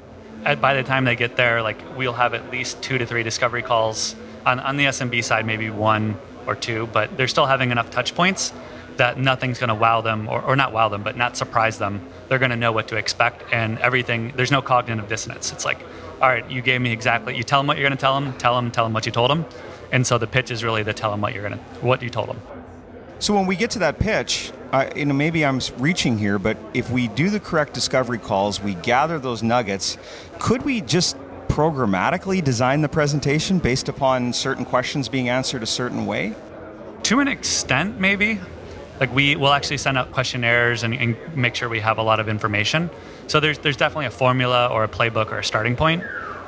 at, 0.45 0.61
by 0.61 0.75
the 0.75 0.83
time 0.83 1.05
they 1.05 1.17
get 1.17 1.37
there, 1.37 1.63
like 1.63 1.79
we'll 1.97 2.13
have 2.13 2.35
at 2.35 2.51
least 2.51 2.83
two 2.83 2.99
to 2.99 3.07
three 3.07 3.23
discovery 3.23 3.63
calls 3.63 4.15
on, 4.45 4.61
on 4.61 4.77
the 4.77 4.85
SMB 4.85 5.25
side, 5.25 5.47
maybe 5.47 5.71
one 5.71 6.17
or 6.47 6.55
two, 6.55 6.87
but 6.93 7.17
they're 7.17 7.29
still 7.29 7.47
having 7.47 7.71
enough 7.71 7.91
touch 7.91 8.15
points 8.15 8.53
that 8.97 9.19
nothing's 9.19 9.59
going 9.59 9.69
to 9.69 9.75
wow 9.75 10.01
them 10.01 10.29
or, 10.29 10.41
or 10.43 10.55
not 10.55 10.73
wow 10.73 10.89
them, 10.89 11.03
but 11.03 11.17
not 11.17 11.37
surprise 11.37 11.79
them. 11.79 12.07
They're 12.29 12.39
going 12.39 12.51
to 12.51 12.57
know 12.57 12.73
what 12.73 12.89
to 12.89 12.97
expect 12.97 13.43
and 13.53 13.79
everything. 13.79 14.33
There's 14.37 14.53
no 14.53 14.63
cognitive 14.63 15.09
dissonance. 15.09 15.53
It's 15.53 15.65
like, 15.65 15.79
all 16.25 16.31
right, 16.31 16.51
you 16.51 16.63
gave 16.63 16.81
me 16.81 16.91
exactly, 16.91 17.37
you 17.37 17.43
tell 17.43 17.61
them 17.61 17.67
what 17.67 17.77
you're 17.77 17.87
going 17.87 17.95
to 17.95 18.01
tell 18.01 18.19
them, 18.19 18.33
tell 18.39 18.55
them, 18.55 18.71
tell 18.71 18.85
them 18.85 18.95
what 18.95 19.05
you 19.05 19.13
told 19.13 19.29
them. 19.31 19.45
And 19.93 20.07
so 20.07 20.17
the 20.17 20.27
pitch 20.27 20.51
is 20.51 20.65
really 20.65 20.83
to 20.83 20.95
tell 20.95 21.11
them 21.11 21.21
what 21.21 21.35
you're 21.35 21.47
going 21.47 21.59
to, 21.59 21.65
what 21.83 22.01
you 22.01 22.09
told 22.09 22.31
them. 22.31 22.41
So 23.19 23.35
when 23.35 23.45
we 23.45 23.57
get 23.57 23.73
to 23.73 23.81
that 23.81 23.99
pitch, 23.99 24.51
uh, 24.73 24.89
you 24.97 25.05
know, 25.05 25.13
maybe 25.13 25.45
I'm 25.45 25.61
reaching 25.77 26.17
here, 26.17 26.39
but 26.39 26.57
if 26.73 26.89
we 26.89 27.09
do 27.09 27.29
the 27.29 27.41
correct 27.41 27.75
discovery 27.75 28.17
calls, 28.17 28.59
we 28.59 28.73
gather 28.77 29.19
those 29.19 29.43
nuggets, 29.43 29.99
could 30.39 30.63
we 30.63 30.81
just 30.81 31.19
programmatically 31.49 32.43
design 32.43 32.81
the 32.81 32.89
presentation 32.89 33.59
based 33.59 33.91
upon 33.91 34.33
certain 34.33 34.65
questions 34.65 35.11
being 35.11 35.29
answered 35.29 35.63
a 35.63 35.67
certain 35.67 36.07
way? 36.07 36.35
To 37.03 37.21
an 37.21 37.29
extent, 37.29 38.01
maybe. 38.01 38.41
Like 38.99 39.15
we 39.15 39.37
will 39.37 39.53
actually 39.53 39.77
send 39.77 39.99
out 39.99 40.11
questionnaires 40.11 40.85
and, 40.85 40.95
and 40.95 41.37
make 41.37 41.55
sure 41.55 41.69
we 41.69 41.81
have 41.81 41.99
a 41.99 42.03
lot 42.03 42.19
of 42.19 42.31
information. 42.31 42.89
So 43.27 43.41
there's 43.41 43.59
there's 43.59 43.77
definitely 43.77 44.07
a 44.07 44.11
formula 44.11 44.69
or 44.69 44.85
a 44.85 44.89
playbook 44.89 45.33
or 45.33 45.39
a 45.39 45.45
starting 45.45 45.77
point, 45.77 46.05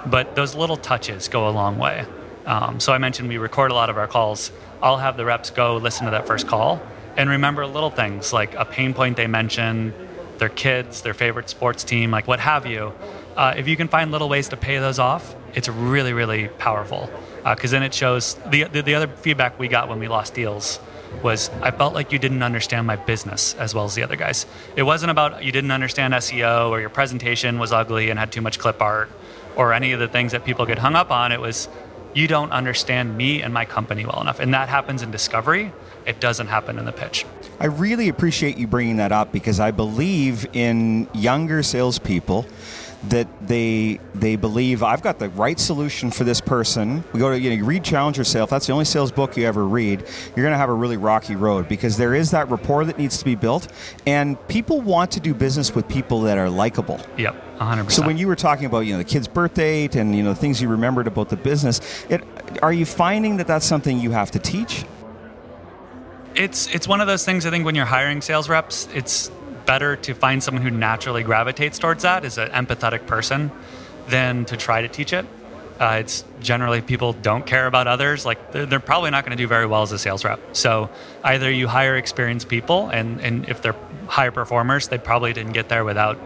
but 0.07 0.35
those 0.37 0.55
little 0.55 0.77
touches 0.77 1.29
go 1.29 1.49
a 1.49 1.51
long 1.51 1.79
way. 1.79 2.05
Um, 2.47 2.79
so 2.79 2.93
I 2.93 2.99
mentioned 2.99 3.29
we 3.29 3.39
record 3.39 3.71
a 3.71 3.75
lot 3.75 3.91
of 3.91 3.99
our 3.99 4.07
calls. 4.07 4.53
I'll 4.81 4.99
have 4.99 5.17
the 5.17 5.25
reps 5.25 5.51
go 5.51 5.79
listen 5.79 6.05
to 6.05 6.13
that 6.13 6.27
first 6.27 6.47
call 6.47 6.81
and 7.17 7.31
remember 7.31 7.67
little 7.67 7.91
things 7.91 8.33
like 8.33 8.55
a 8.55 8.65
pain 8.65 8.95
point 8.95 9.17
they 9.17 9.27
mentioned, 9.27 9.95
their 10.39 10.49
kids, 10.51 11.03
their 11.03 11.15
favorite 11.15 11.49
sports 11.49 11.83
team, 11.83 12.11
like 12.11 12.29
what 12.29 12.41
have 12.41 12.67
you. 12.67 12.93
Uh, 13.37 13.55
if 13.57 13.67
you 13.67 13.77
can 13.77 13.89
find 13.89 14.13
little 14.13 14.29
ways 14.29 14.49
to 14.51 14.57
pay 14.57 14.79
those 14.79 14.99
off, 14.99 15.35
it's 15.55 15.69
really, 15.69 16.13
really 16.13 16.49
powerful. 16.49 17.11
Because 17.45 17.73
uh, 17.73 17.77
then 17.77 17.83
it 17.83 17.95
shows 17.95 18.35
the, 18.47 18.65
the, 18.65 18.83
the 18.83 18.95
other 18.95 19.09
feedback 19.09 19.59
we 19.59 19.69
got 19.69 19.89
when 19.89 19.99
we 19.99 20.09
lost 20.09 20.35
deals 20.35 20.79
was 21.23 21.51
I 21.63 21.71
felt 21.71 21.95
like 21.95 22.13
you 22.13 22.19
didn't 22.19 22.43
understand 22.43 22.87
my 22.87 22.97
business 22.97 23.55
as 23.55 23.75
well 23.75 23.85
as 23.85 23.95
the 23.95 24.03
other 24.03 24.17
guys. 24.17 24.47
It 24.77 24.83
wasn't 24.83 25.11
about 25.11 25.43
you 25.43 25.53
didn't 25.53 25.71
understand 25.71 26.15
SEO 26.15 26.71
or 26.71 26.81
your 26.81 26.91
presentation 26.91 27.59
was 27.59 27.73
ugly 27.73 28.11
and 28.11 28.19
had 28.19 28.33
too 28.33 28.41
much 28.41 28.59
clip 28.59 28.81
art 28.81 29.11
or 29.57 29.73
any 29.73 29.93
of 29.93 30.01
the 30.01 30.09
things 30.09 30.33
that 30.33 30.45
people 30.45 30.67
get 30.67 30.79
hung 30.79 30.95
up 30.95 31.11
on. 31.11 31.33
It 31.33 31.41
was 31.41 31.69
you 32.15 32.27
don't 32.27 32.51
understand 32.51 33.17
me 33.17 33.43
and 33.43 33.53
my 33.53 33.65
company 33.65 34.07
well 34.07 34.21
enough. 34.23 34.41
And 34.41 34.55
that 34.55 34.69
happens 34.71 35.03
in 35.03 35.11
discovery. 35.11 35.73
It 36.07 36.19
doesn't 36.19 36.47
happen 36.47 36.79
in 36.79 36.87
the 36.87 36.93
pitch. 36.93 37.27
I 37.61 37.67
really 37.67 38.09
appreciate 38.09 38.57
you 38.57 38.67
bringing 38.67 38.97
that 38.97 39.13
up 39.13 39.33
because 39.33 39.61
I 39.61 39.71
believe 39.71 40.47
in 40.55 41.09
younger 41.13 41.63
salespeople 41.63 42.47
that 43.05 43.29
they 43.47 44.01
they 44.15 44.37
believe 44.37 44.83
I've 44.83 45.03
got 45.03 45.19
the 45.19 45.29
right 45.31 45.59
solution 45.59 46.11
for 46.11 46.25
this 46.25 46.41
person. 46.41 47.05
We 47.13 47.21
go 47.21 47.31
to 47.31 47.39
you 47.39 47.51
know 47.51 47.57
you 47.57 47.65
read 47.65 47.85
Challenge 47.85 48.17
Yourself. 48.17 48.51
That's 48.51 48.67
the 48.67 48.73
only 48.73 48.85
sales 48.85 49.13
book 49.13 49.37
you 49.37 49.47
ever 49.47 49.67
read. 49.67 50.01
You're 50.01 50.45
going 50.45 50.53
to 50.53 50.59
have 50.59 50.71
a 50.71 50.75
really 50.75 50.97
rocky 50.97 51.37
road 51.37 51.69
because 51.69 51.97
there 51.97 52.15
is 52.15 52.31
that 52.31 52.51
rapport 52.51 52.85
that 52.85 52.99
needs 52.99 53.19
to 53.19 53.25
be 53.25 53.35
built, 53.35 53.69
and 54.07 54.37
people 54.49 54.81
want 54.81 55.11
to 55.13 55.21
do 55.21 55.35
business 55.35 55.75
with 55.75 55.87
people 55.89 56.23
that 56.23 56.39
are 56.39 56.51
likable. 56.51 57.01
Yep, 57.19 57.35
100. 57.35 57.91
So 57.91 58.05
when 58.07 58.19
you 58.19 58.27
were 58.27 58.37
talking 58.37 58.67
about 58.67 58.81
you 58.81 58.93
know 58.93 58.99
the 58.99 59.05
kid's 59.05 59.29
birth 59.29 59.55
date 59.55 59.95
and 59.95 60.15
you 60.15 60.23
know 60.23 60.35
things 60.35 60.61
you 60.61 60.69
remembered 60.69 61.07
about 61.07 61.29
the 61.29 61.37
business, 61.37 61.81
it 62.09 62.23
are 62.63 62.73
you 62.73 62.87
finding 62.87 63.37
that 63.37 63.47
that's 63.47 63.67
something 63.67 64.01
you 64.01 64.11
have 64.11 64.31
to 64.33 64.39
teach? 64.39 64.85
It's 66.35 66.75
it's 66.75 66.89
one 66.89 67.01
of 67.01 67.07
those 67.07 67.25
things. 67.25 67.47
I 67.47 67.51
think 67.51 67.65
when 67.65 67.75
you're 67.75 67.85
hiring 67.85 68.21
sales 68.21 68.49
reps, 68.49 68.89
it's 68.95 69.31
better 69.67 69.97
to 69.97 70.15
find 70.15 70.43
someone 70.43 70.63
who 70.63 70.71
naturally 70.71 71.23
gravitates 71.23 71.79
towards 71.79 72.03
that, 72.05 72.25
is 72.25 72.39
an 72.39 72.49
empathetic 72.51 73.07
person, 73.07 73.51
than 74.09 74.45
to 74.47 74.57
try 74.57 74.83
to 74.83 74.89
teach 74.89 75.13
it. 75.13 75.27
Uh, 75.79 75.99
it's 76.01 76.25
generally 76.41 76.81
people 76.81 77.13
don't 77.13 77.45
care 77.45 77.67
about 77.67 77.87
others. 77.87 78.25
Like 78.25 78.53
they're, 78.53 78.65
they're 78.65 78.81
probably 78.81 79.11
not 79.11 79.25
going 79.25 79.37
to 79.37 79.43
do 79.43 79.47
very 79.47 79.67
well 79.67 79.83
as 79.83 79.93
a 79.93 79.99
sales 79.99 80.25
rep. 80.25 80.41
So 80.57 80.89
either 81.23 81.51
you 81.51 81.69
hire 81.69 81.97
experienced 81.97 82.49
people, 82.49 82.89
and, 82.89 83.21
and 83.21 83.47
if 83.49 83.61
they're 83.61 83.77
high 84.07 84.31
performers, 84.31 84.89
they 84.89 84.97
probably 84.97 85.35
didn't 85.35 85.53
get 85.53 85.69
there 85.69 85.85
without 85.85 86.19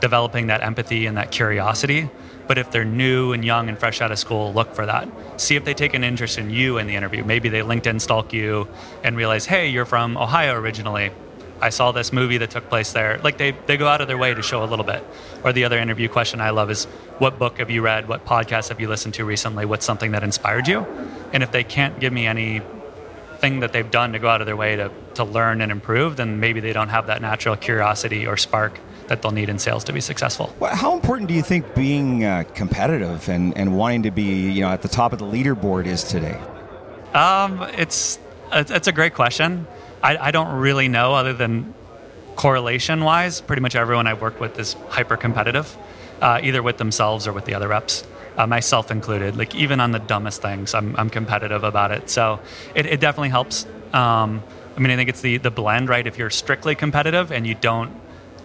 developing 0.00 0.48
that 0.48 0.62
empathy 0.62 1.06
and 1.06 1.16
that 1.16 1.30
curiosity. 1.30 2.10
But 2.46 2.58
if 2.58 2.72
they're 2.72 2.84
new 2.84 3.32
and 3.32 3.44
young 3.44 3.68
and 3.68 3.78
fresh 3.78 4.00
out 4.00 4.10
of 4.10 4.18
school, 4.18 4.52
look 4.52 4.74
for 4.74 4.84
that. 4.84 5.08
See 5.40 5.56
if 5.56 5.64
they 5.64 5.72
take 5.72 5.94
an 5.94 6.02
interest 6.02 6.36
in 6.36 6.50
you 6.50 6.78
in 6.78 6.86
the 6.86 6.96
interview. 6.96 7.24
Maybe 7.24 7.48
they 7.48 7.60
LinkedIn 7.60 8.00
stalk 8.00 8.32
you 8.32 8.66
and 9.04 9.16
realize, 9.16 9.46
hey, 9.46 9.68
you're 9.68 9.84
from 9.84 10.16
Ohio 10.16 10.54
originally. 10.54 11.12
I 11.60 11.70
saw 11.70 11.92
this 11.92 12.12
movie 12.12 12.38
that 12.38 12.50
took 12.50 12.68
place 12.68 12.92
there. 12.92 13.18
Like 13.22 13.38
they, 13.38 13.52
they 13.66 13.76
go 13.76 13.86
out 13.86 14.00
of 14.00 14.08
their 14.08 14.18
way 14.18 14.32
to 14.32 14.42
show 14.42 14.64
a 14.64 14.66
little 14.66 14.84
bit. 14.84 15.04
Or 15.44 15.52
the 15.52 15.64
other 15.64 15.78
interview 15.78 16.08
question 16.08 16.40
I 16.40 16.50
love 16.50 16.70
is 16.70 16.86
what 17.18 17.38
book 17.38 17.58
have 17.58 17.70
you 17.70 17.82
read? 17.82 18.08
What 18.08 18.24
podcast 18.24 18.68
have 18.70 18.80
you 18.80 18.88
listened 18.88 19.14
to 19.14 19.24
recently? 19.24 19.66
What's 19.66 19.84
something 19.84 20.12
that 20.12 20.22
inspired 20.22 20.68
you? 20.68 20.86
And 21.32 21.42
if 21.42 21.52
they 21.52 21.64
can't 21.64 22.00
give 22.00 22.12
me 22.12 22.26
any 22.26 22.62
thing 23.38 23.60
that 23.60 23.72
they've 23.72 23.90
done 23.90 24.12
to 24.12 24.18
go 24.18 24.28
out 24.28 24.40
of 24.40 24.46
their 24.46 24.56
way 24.56 24.76
to, 24.76 24.90
to 25.14 25.24
learn 25.24 25.60
and 25.60 25.72
improve, 25.72 26.16
then 26.16 26.40
maybe 26.40 26.60
they 26.60 26.72
don't 26.72 26.90
have 26.90 27.06
that 27.06 27.22
natural 27.22 27.56
curiosity 27.56 28.26
or 28.26 28.36
spark 28.36 28.78
that 29.08 29.22
they'll 29.22 29.32
need 29.32 29.48
in 29.48 29.58
sales 29.58 29.82
to 29.84 29.92
be 29.92 30.00
successful. 30.00 30.54
Well, 30.60 30.74
how 30.74 30.94
important 30.94 31.28
do 31.28 31.34
you 31.34 31.42
think 31.42 31.74
being 31.74 32.24
uh, 32.24 32.44
competitive 32.54 33.28
and, 33.28 33.56
and 33.56 33.76
wanting 33.76 34.04
to 34.04 34.10
be 34.10 34.50
you 34.50 34.60
know 34.60 34.68
at 34.68 34.82
the 34.82 34.88
top 34.88 35.12
of 35.12 35.18
the 35.18 35.24
leaderboard 35.24 35.86
is 35.86 36.04
today? 36.04 36.38
Um, 37.12 37.62
it's 37.76 38.20
it's 38.52 38.86
a 38.86 38.92
great 38.92 39.14
question. 39.14 39.66
I, 40.02 40.16
I 40.16 40.30
don't 40.30 40.60
really 40.60 40.88
know 40.88 41.14
other 41.14 41.32
than 41.32 41.74
correlation 42.36 43.04
wise. 43.04 43.40
Pretty 43.40 43.62
much 43.62 43.74
everyone 43.76 44.06
I've 44.06 44.22
worked 44.22 44.40
with 44.40 44.58
is 44.58 44.74
hyper 44.88 45.16
competitive, 45.16 45.76
uh, 46.20 46.40
either 46.42 46.62
with 46.62 46.78
themselves 46.78 47.26
or 47.26 47.32
with 47.32 47.44
the 47.44 47.54
other 47.54 47.68
reps. 47.68 48.04
Uh, 48.36 48.46
myself 48.46 48.90
included. 48.90 49.36
Like 49.36 49.54
even 49.54 49.80
on 49.80 49.90
the 49.90 49.98
dumbest 49.98 50.40
things, 50.40 50.72
I'm, 50.72 50.94
I'm 50.96 51.10
competitive 51.10 51.64
about 51.64 51.90
it. 51.90 52.08
So 52.08 52.40
it, 52.74 52.86
it 52.86 53.00
definitely 53.00 53.28
helps. 53.28 53.66
Um, 53.92 54.42
I 54.76 54.80
mean, 54.80 54.92
I 54.92 54.96
think 54.96 55.10
it's 55.10 55.20
the 55.20 55.36
the 55.38 55.50
blend, 55.50 55.88
right? 55.88 56.06
If 56.06 56.16
you're 56.16 56.30
strictly 56.30 56.74
competitive 56.74 57.32
and 57.32 57.46
you 57.46 57.54
don't 57.54 57.92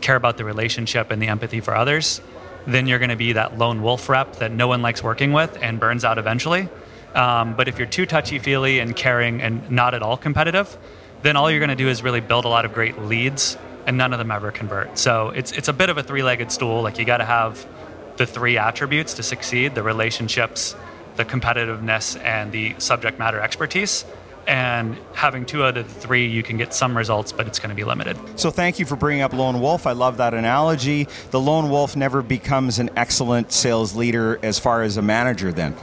care 0.02 0.16
about 0.16 0.38
the 0.38 0.44
relationship 0.44 1.12
and 1.12 1.22
the 1.22 1.28
empathy 1.28 1.62
for 1.62 1.76
others, 1.76 2.20
then 2.68 2.88
you're 2.88 3.00
going 3.00 3.10
to 3.10 3.16
be 3.16 3.34
that 3.34 3.58
lone 3.58 3.82
wolf 3.84 4.10
rep 4.10 4.38
that 4.38 4.52
no 4.52 4.68
one 4.68 4.82
likes 4.82 5.04
working 5.04 5.34
with 5.34 5.58
and 5.62 5.80
burns 5.80 6.04
out 6.04 6.18
eventually. 6.18 6.68
Um, 7.14 7.56
but 7.56 7.68
if 7.68 7.78
you're 7.78 7.88
too 7.88 8.06
touchy 8.06 8.40
feely 8.40 8.80
and 8.80 8.96
caring 8.96 9.42
and 9.42 9.70
not 9.72 9.94
at 9.94 10.02
all 10.02 10.18
competitive, 10.18 10.78
then 11.26 11.36
all 11.36 11.50
you're 11.50 11.60
going 11.60 11.70
to 11.70 11.76
do 11.76 11.90
is 11.90 12.04
really 12.04 12.22
build 12.22 12.46
a 12.46 12.50
lot 12.50 12.66
of 12.66 12.74
great 12.74 13.00
leads 13.00 13.58
and 13.88 13.98
none 13.98 14.14
of 14.14 14.20
them 14.20 14.32
ever 14.32 14.52
convert. 14.52 14.98
So 14.98 15.30
it's 15.30 15.52
it's 15.52 15.68
a 15.68 15.74
bit 15.74 15.90
of 15.90 15.98
a 15.98 16.04
three-legged 16.04 16.52
stool. 16.52 16.82
Like 16.82 16.98
you 16.98 17.06
got 17.06 17.18
to 17.18 17.26
have 17.26 17.66
the 18.18 18.26
three 18.26 18.58
attributes 18.58 19.14
to 19.16 19.24
succeed: 19.24 19.76
the 19.76 19.84
relationships, 19.84 20.76
the 21.16 21.26
competitiveness, 21.26 22.22
and 22.24 22.52
the 22.52 22.76
subject 22.78 23.20
matter 23.20 23.40
expertise. 23.40 24.06
And 24.48 24.96
having 25.14 25.44
two 25.48 25.64
out 25.64 25.76
of 25.76 25.92
the 25.92 26.00
three, 26.02 26.28
you 26.28 26.44
can 26.44 26.58
get 26.58 26.72
some 26.72 26.96
results, 26.96 27.32
but 27.32 27.48
it's 27.48 27.58
going 27.58 27.72
to 27.72 27.76
be 27.76 27.84
limited. 27.84 28.16
So, 28.40 28.52
thank 28.52 28.78
you 28.78 28.86
for 28.86 28.96
bringing 28.96 29.24
up 29.24 29.34
lone 29.34 29.60
wolf. 29.60 29.88
I 29.88 29.94
love 29.94 30.18
that 30.18 30.36
analogy. 30.36 31.08
The 31.32 31.40
lone 31.40 31.72
wolf 31.72 31.96
never 31.96 32.22
becomes 32.22 32.78
an 32.78 32.92
excellent 32.96 33.52
sales 33.52 33.96
leader 33.96 34.40
as 34.44 34.60
far 34.60 34.84
as 34.84 34.98
a 34.98 35.02
manager, 35.02 35.52
then. 35.52 35.76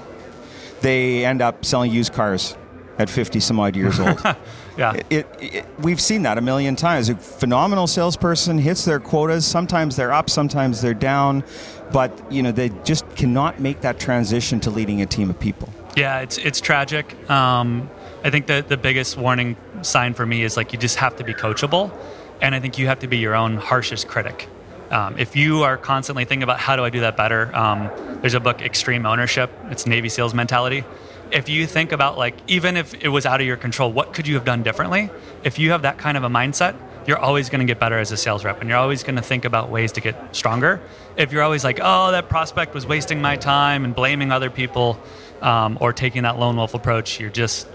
They 0.80 1.24
end 1.24 1.42
up 1.42 1.64
selling 1.64 1.90
used 1.90 2.12
cars 2.12 2.56
at 3.02 3.10
50 3.10 3.40
some 3.40 3.60
odd 3.60 3.76
years 3.76 4.00
old. 4.00 4.18
yeah. 4.78 4.94
It, 4.94 5.06
it, 5.10 5.26
it, 5.40 5.66
we've 5.80 6.00
seen 6.00 6.22
that 6.22 6.38
a 6.38 6.40
million 6.40 6.76
times. 6.76 7.08
A 7.08 7.16
phenomenal 7.16 7.86
salesperson 7.86 8.58
hits 8.58 8.84
their 8.84 9.00
quotas. 9.00 9.44
Sometimes 9.44 9.96
they're 9.96 10.12
up, 10.12 10.30
sometimes 10.30 10.80
they're 10.80 10.94
down, 10.94 11.44
but 11.92 12.32
you 12.32 12.42
know 12.42 12.52
they 12.52 12.70
just 12.84 13.08
cannot 13.16 13.60
make 13.60 13.82
that 13.82 13.98
transition 13.98 14.60
to 14.60 14.70
leading 14.70 15.02
a 15.02 15.06
team 15.06 15.28
of 15.28 15.38
people. 15.38 15.68
Yeah, 15.96 16.20
it's 16.20 16.38
it's 16.38 16.60
tragic. 16.60 17.14
Um, 17.28 17.90
I 18.24 18.30
think 18.30 18.46
that 18.46 18.68
the 18.68 18.76
biggest 18.76 19.16
warning 19.16 19.56
sign 19.82 20.14
for 20.14 20.24
me 20.24 20.42
is 20.42 20.56
like 20.56 20.72
you 20.72 20.78
just 20.78 20.96
have 20.96 21.16
to 21.16 21.24
be 21.24 21.34
coachable, 21.34 21.92
and 22.40 22.54
I 22.54 22.60
think 22.60 22.78
you 22.78 22.86
have 22.86 23.00
to 23.00 23.08
be 23.08 23.18
your 23.18 23.34
own 23.34 23.56
harshest 23.56 24.08
critic. 24.08 24.48
Um, 24.90 25.18
if 25.18 25.34
you 25.34 25.62
are 25.62 25.76
constantly 25.76 26.24
thinking 26.24 26.42
about 26.42 26.60
how 26.60 26.76
do 26.76 26.84
I 26.84 26.90
do 26.90 27.00
that 27.00 27.16
better, 27.16 27.54
um, 27.56 27.90
there's 28.20 28.34
a 28.34 28.40
book, 28.40 28.60
Extreme 28.60 29.06
Ownership. 29.06 29.50
It's 29.70 29.86
Navy 29.86 30.10
SEALs 30.10 30.34
mentality 30.34 30.84
if 31.32 31.48
you 31.48 31.66
think 31.66 31.92
about 31.92 32.18
like 32.18 32.36
even 32.46 32.76
if 32.76 32.94
it 33.02 33.08
was 33.08 33.26
out 33.26 33.40
of 33.40 33.46
your 33.46 33.56
control, 33.56 33.90
what 33.90 34.12
could 34.12 34.26
you 34.26 34.34
have 34.34 34.44
done 34.44 34.62
differently? 34.62 35.10
If 35.42 35.58
you 35.58 35.70
have 35.72 35.82
that 35.82 35.98
kind 35.98 36.16
of 36.16 36.24
a 36.24 36.28
mindset, 36.28 36.76
you're 37.06 37.18
always 37.18 37.48
going 37.48 37.60
to 37.60 37.64
get 37.64 37.80
better 37.80 37.98
as 37.98 38.12
a 38.12 38.16
sales 38.16 38.44
rep 38.44 38.60
and 38.60 38.68
you're 38.68 38.78
always 38.78 39.02
going 39.02 39.16
to 39.16 39.22
think 39.22 39.44
about 39.44 39.70
ways 39.70 39.92
to 39.92 40.00
get 40.00 40.36
stronger. 40.36 40.80
If 41.16 41.32
you're 41.32 41.42
always 41.42 41.64
like, 41.64 41.80
oh, 41.82 42.12
that 42.12 42.28
prospect 42.28 42.74
was 42.74 42.86
wasting 42.86 43.20
my 43.20 43.36
time 43.36 43.84
and 43.84 43.94
blaming 43.94 44.30
other 44.30 44.50
people 44.50 45.00
um, 45.40 45.78
or 45.80 45.92
taking 45.92 46.22
that 46.22 46.38
lone 46.38 46.56
wolf 46.56 46.74
approach, 46.74 47.18
you're 47.18 47.30
just, 47.30 47.66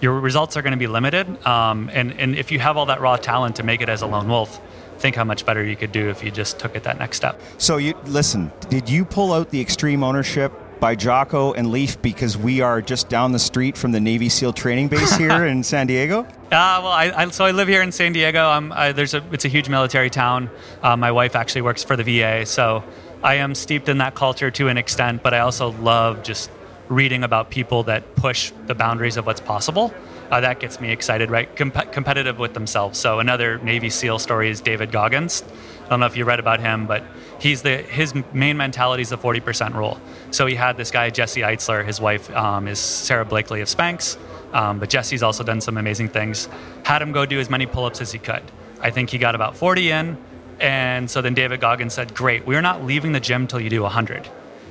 your 0.00 0.18
results 0.18 0.56
are 0.56 0.62
going 0.62 0.72
to 0.72 0.78
be 0.78 0.88
limited. 0.88 1.46
Um, 1.46 1.90
and, 1.92 2.18
and 2.18 2.34
if 2.34 2.50
you 2.50 2.58
have 2.58 2.76
all 2.76 2.86
that 2.86 3.00
raw 3.00 3.16
talent 3.16 3.56
to 3.56 3.62
make 3.62 3.82
it 3.82 3.88
as 3.88 4.02
a 4.02 4.06
lone 4.06 4.28
wolf, 4.28 4.60
think 4.98 5.14
how 5.14 5.24
much 5.24 5.46
better 5.46 5.62
you 5.62 5.76
could 5.76 5.92
do 5.92 6.08
if 6.08 6.24
you 6.24 6.30
just 6.30 6.58
took 6.58 6.74
it 6.74 6.82
that 6.84 6.98
next 6.98 7.18
step. 7.18 7.40
So 7.58 7.76
you 7.76 7.94
listen. 8.06 8.50
Did 8.68 8.88
you 8.88 9.04
pull 9.04 9.32
out 9.32 9.50
the 9.50 9.60
extreme 9.60 10.02
ownership 10.02 10.52
by 10.80 10.94
Jocko 10.94 11.52
and 11.52 11.70
Leif 11.70 12.00
because 12.02 12.36
we 12.36 12.60
are 12.60 12.82
just 12.82 13.08
down 13.08 13.32
the 13.32 13.38
street 13.38 13.76
from 13.76 13.92
the 13.92 14.00
Navy 14.00 14.28
SEAL 14.28 14.52
training 14.52 14.88
base 14.88 15.16
here 15.18 15.46
in 15.46 15.62
San 15.62 15.86
Diego? 15.86 16.20
Uh, 16.20 16.28
well, 16.50 16.86
I, 16.86 17.12
I, 17.16 17.30
so 17.30 17.44
I 17.44 17.50
live 17.50 17.68
here 17.68 17.82
in 17.82 17.92
San 17.92 18.12
Diego. 18.12 18.46
I, 18.46 18.92
there's 18.92 19.14
a, 19.14 19.24
it's 19.32 19.44
a 19.44 19.48
huge 19.48 19.68
military 19.68 20.10
town. 20.10 20.50
Uh, 20.82 20.96
my 20.96 21.12
wife 21.12 21.34
actually 21.34 21.62
works 21.62 21.82
for 21.82 21.96
the 21.96 22.04
VA, 22.04 22.46
so 22.46 22.84
I 23.22 23.36
am 23.36 23.54
steeped 23.54 23.88
in 23.88 23.98
that 23.98 24.14
culture 24.14 24.50
to 24.50 24.68
an 24.68 24.78
extent. 24.78 25.22
But 25.22 25.34
I 25.34 25.40
also 25.40 25.72
love 25.72 26.22
just 26.22 26.50
reading 26.88 27.24
about 27.24 27.50
people 27.50 27.82
that 27.84 28.14
push 28.16 28.52
the 28.66 28.74
boundaries 28.74 29.16
of 29.16 29.26
what's 29.26 29.40
possible. 29.40 29.92
Uh, 30.30 30.40
that 30.40 30.60
gets 30.60 30.80
me 30.80 30.90
excited, 30.90 31.30
right? 31.30 31.54
Com- 31.56 31.70
competitive 31.70 32.38
with 32.38 32.54
themselves. 32.54 32.98
So 32.98 33.20
another 33.20 33.58
Navy 33.58 33.90
SEAL 33.90 34.18
story 34.18 34.50
is 34.50 34.60
David 34.60 34.90
Goggins. 34.90 35.44
I 35.84 35.88
don't 35.88 36.00
know 36.00 36.06
if 36.06 36.16
you 36.16 36.24
read 36.24 36.40
about 36.40 36.60
him, 36.60 36.86
but 36.86 37.04
he's 37.38 37.62
the 37.62 37.78
his 37.78 38.14
main 38.32 38.56
mentality 38.56 39.02
is 39.02 39.10
the 39.10 39.18
40% 39.18 39.74
rule. 39.74 40.00
So 40.30 40.46
he 40.46 40.54
had 40.54 40.76
this 40.76 40.90
guy 40.90 41.10
Jesse 41.10 41.40
Itzler. 41.40 41.84
His 41.84 42.00
wife 42.00 42.30
um, 42.34 42.68
is 42.68 42.78
Sara 42.78 43.24
Blakely 43.24 43.60
of 43.60 43.68
Spanx, 43.68 44.16
um, 44.52 44.78
but 44.78 44.90
Jesse's 44.90 45.22
also 45.22 45.44
done 45.44 45.60
some 45.60 45.76
amazing 45.76 46.08
things. 46.08 46.48
Had 46.84 47.02
him 47.02 47.12
go 47.12 47.26
do 47.26 47.40
as 47.40 47.50
many 47.50 47.66
pull-ups 47.66 48.00
as 48.00 48.12
he 48.12 48.18
could. 48.18 48.42
I 48.80 48.90
think 48.90 49.10
he 49.10 49.18
got 49.18 49.34
about 49.34 49.56
40 49.56 49.90
in, 49.90 50.18
and 50.60 51.10
so 51.10 51.22
then 51.22 51.34
David 51.34 51.60
Goggins 51.60 51.94
said, 51.94 52.14
"Great, 52.14 52.46
we're 52.46 52.62
not 52.62 52.84
leaving 52.84 53.12
the 53.12 53.20
gym 53.20 53.46
till 53.46 53.60
you 53.60 53.70
do 53.70 53.82
100." 53.82 54.28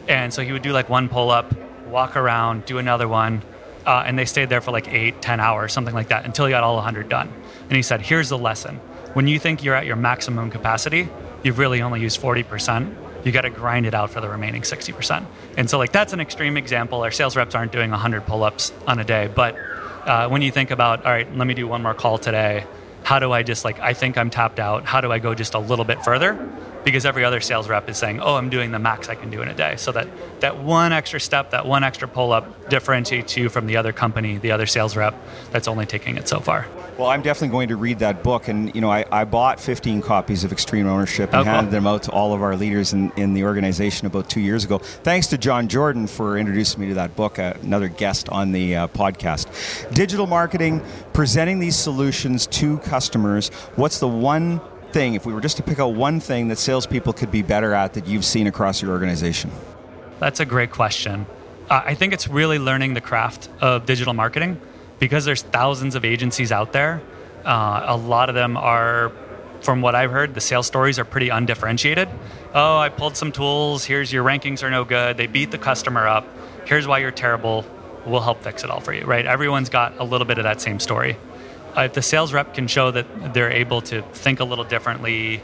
And 0.08 0.34
so 0.34 0.44
he 0.44 0.52
would 0.52 0.62
do 0.62 0.72
like 0.72 0.90
one 0.90 1.10
pull-up, 1.10 1.54
walk 1.88 2.16
around, 2.16 2.66
do 2.66 2.78
another 2.78 3.08
one. 3.08 3.42
Uh, 3.86 4.04
and 4.06 4.18
they 4.18 4.26
stayed 4.26 4.50
there 4.50 4.62
for 4.62 4.72
like 4.72 4.88
eight, 4.92 5.22
ten 5.22 5.40
hours, 5.40 5.72
something 5.72 5.94
like 5.94 6.08
that, 6.08 6.26
until 6.26 6.46
he 6.46 6.52
got 6.52 6.64
all 6.64 6.76
100 6.76 7.08
done. 7.08 7.32
And 7.70 7.76
he 7.76 7.84
said, 7.84 8.02
Here's 8.02 8.30
the 8.30 8.38
lesson 8.38 8.80
when 9.14 9.28
you 9.28 9.40
think 9.40 9.64
you're 9.64 9.76
at 9.76 9.86
your 9.86 9.96
maximum 9.96 10.50
capacity, 10.52 11.08
you've 11.46 11.60
really 11.60 11.82
only 11.84 12.02
used 12.02 12.20
40%. 12.20 13.24
You 13.24 13.32
got 13.32 13.42
to 13.42 13.50
grind 13.50 13.86
it 13.86 13.94
out 13.94 14.10
for 14.10 14.20
the 14.20 14.28
remaining 14.28 14.64
60%. 14.64 15.26
And 15.58 15.70
so, 15.70 15.78
like, 15.78 15.92
that's 15.92 16.12
an 16.12 16.20
extreme 16.20 16.58
example. 16.58 17.02
Our 17.02 17.12
sales 17.12 17.36
reps 17.36 17.54
aren't 17.54 17.72
doing 17.72 17.92
100 17.92 18.26
pull 18.26 18.44
ups 18.44 18.74
on 18.88 19.00
a 19.00 19.04
day. 19.04 19.32
But 19.34 19.56
uh, 20.06 20.28
when 20.28 20.42
you 20.42 20.52
think 20.52 20.72
about, 20.72 21.06
all 21.06 21.12
right, 21.12 21.32
let 21.36 21.48
me 21.48 21.54
do 21.54 21.68
one 21.68 21.84
more 21.84 21.94
call 21.94 22.18
today, 22.18 22.66
how 23.04 23.20
do 23.20 23.32
I 23.32 23.44
just, 23.44 23.64
like, 23.64 23.80
I 23.80 23.94
think 23.94 24.18
I'm 24.18 24.32
tapped 24.32 24.60
out. 24.60 24.86
How 24.86 25.02
do 25.02 25.12
I 25.12 25.20
go 25.20 25.36
just 25.36 25.54
a 25.54 25.60
little 25.60 25.86
bit 25.86 26.04
further? 26.04 26.34
Because 26.86 27.06
every 27.06 27.26
other 27.26 27.42
sales 27.42 27.68
rep 27.68 27.90
is 27.90 27.98
saying, 27.98 28.20
oh, 28.22 28.36
I'm 28.36 28.50
doing 28.50 28.72
the 28.72 28.80
max 28.80 29.10
I 29.10 29.16
can 29.16 29.30
do 29.32 29.42
in 29.42 29.48
a 29.50 29.54
day. 29.56 29.76
So 29.76 29.92
that, 29.92 30.08
that 30.42 30.60
one 30.60 30.94
extra 30.94 31.20
step, 31.20 31.50
that 31.52 31.66
one 31.66 31.84
extra 31.84 32.08
pull 32.08 32.32
up 32.32 32.70
differentiates 32.70 33.36
you 33.36 33.50
from 33.50 33.66
the 33.66 33.76
other 33.78 33.92
company, 33.92 34.38
the 34.38 34.52
other 34.52 34.68
sales 34.68 34.96
rep 34.96 35.16
that's 35.52 35.68
only 35.68 35.86
taking 35.88 36.16
it 36.18 36.28
so 36.28 36.40
far. 36.40 36.68
Well, 36.98 37.10
I'm 37.10 37.22
definitely 37.24 37.50
going 37.50 37.68
to 37.70 37.76
read 37.76 38.00
that 38.00 38.24
book, 38.24 38.48
and 38.48 38.74
you 38.74 38.80
know, 38.80 38.90
I, 38.90 39.04
I 39.12 39.26
bought 39.26 39.60
15 39.60 40.02
copies 40.02 40.46
of 40.46 40.54
Extreme 40.54 40.88
Ownership 40.88 41.32
and 41.34 41.42
Oh, 41.42 41.44
cool. 41.44 41.52
handed 41.54 41.72
them 41.72 41.86
out 41.88 42.04
to 42.04 42.12
all 42.12 42.34
of 42.34 42.42
our 42.42 42.56
leaders 42.56 42.94
in, 42.94 43.12
in 43.18 43.34
the 43.34 43.44
organization 43.44 44.08
about 44.08 44.30
two 44.30 44.40
years 44.40 44.64
ago. 44.64 44.78
Thanks 44.78 45.28
to 45.28 45.38
John 45.38 45.68
Jordan 45.68 46.08
for 46.08 46.38
introducing 46.38 46.80
me 46.80 46.88
to 46.90 46.94
that 46.94 47.16
book, 47.18 47.38
uh, 47.38 47.56
another 47.64 47.90
guest 47.90 48.30
on 48.30 48.54
the 48.54 48.76
uh, 48.78 48.88
podcast. 48.90 49.94
Digital 49.94 50.26
marketing, 50.28 50.82
presenting 51.12 51.60
these 51.60 51.76
solutions 51.76 52.48
to 52.48 52.78
customers. 52.78 53.50
What's 53.76 54.00
the 54.00 54.08
one 54.08 54.62
thing, 54.96 55.14
if 55.14 55.26
we 55.26 55.34
were 55.34 55.42
just 55.42 55.58
to 55.58 55.64
pick 55.64 55.78
out 55.78 55.94
one 55.94 56.22
thing 56.22 56.48
that 56.48 56.58
salespeople 56.58 57.12
could 57.12 57.30
be 57.30 57.42
better 57.42 57.74
at 57.74 57.96
that 57.96 58.08
you've 58.08 58.24
seen 58.24 58.48
across 58.48 58.82
your 58.82 58.92
organization? 58.92 59.52
That's 60.22 60.40
a 60.40 60.46
great 60.46 60.72
question. 60.72 61.26
Uh, 61.70 61.82
I 61.84 61.96
think 61.96 62.14
it's 62.14 62.30
really 62.30 62.60
learning 62.60 62.94
the 62.94 63.02
craft 63.02 63.50
of 63.60 63.86
digital 63.86 64.14
marketing 64.14 64.58
because 64.98 65.26
there's 65.26 65.42
thousands 65.42 65.96
of 65.96 66.06
agencies 66.06 66.50
out 66.50 66.72
there. 66.72 67.02
Uh, 67.44 67.84
a 67.88 67.98
lot 67.98 68.30
of 68.30 68.36
them 68.36 68.56
are, 68.56 69.12
from 69.60 69.82
what 69.82 69.96
I've 69.96 70.12
heard, 70.12 70.34
the 70.34 70.40
sales 70.40 70.66
stories 70.66 70.98
are 70.98 71.04
pretty 71.04 71.28
undifferentiated. 71.28 72.08
Oh, 72.54 72.78
I 72.78 72.88
pulled 72.88 73.18
some 73.18 73.34
tools. 73.34 73.84
Here's 73.84 74.14
your 74.14 74.24
rankings 74.24 74.64
are 74.64 74.70
no 74.70 74.86
good. 74.86 75.18
They 75.18 75.28
beat 75.28 75.52
the 75.52 75.58
customer 75.58 76.08
up. 76.08 76.26
Here's 76.64 76.88
why 76.88 77.00
you're 77.00 77.12
terrible. 77.12 77.66
We'll 78.06 78.22
help 78.22 78.42
fix 78.44 78.64
it 78.64 78.70
all 78.70 78.80
for 78.80 78.94
you, 78.94 79.04
right? 79.04 79.26
Everyone's 79.26 79.70
got 79.70 80.00
a 80.00 80.06
little 80.06 80.26
bit 80.26 80.38
of 80.38 80.46
that 80.46 80.62
same 80.62 80.80
story. 80.80 81.18
Uh, 81.76 81.82
if 81.82 81.94
the 81.94 82.02
sales 82.02 82.34
rep 82.34 82.54
can 82.54 82.68
show 82.68 82.92
that 82.92 83.34
they're 83.34 83.52
able 83.52 83.82
to 83.82 84.02
think 84.02 84.40
a 84.40 84.46
little 84.46 84.64
differently, 84.64 85.42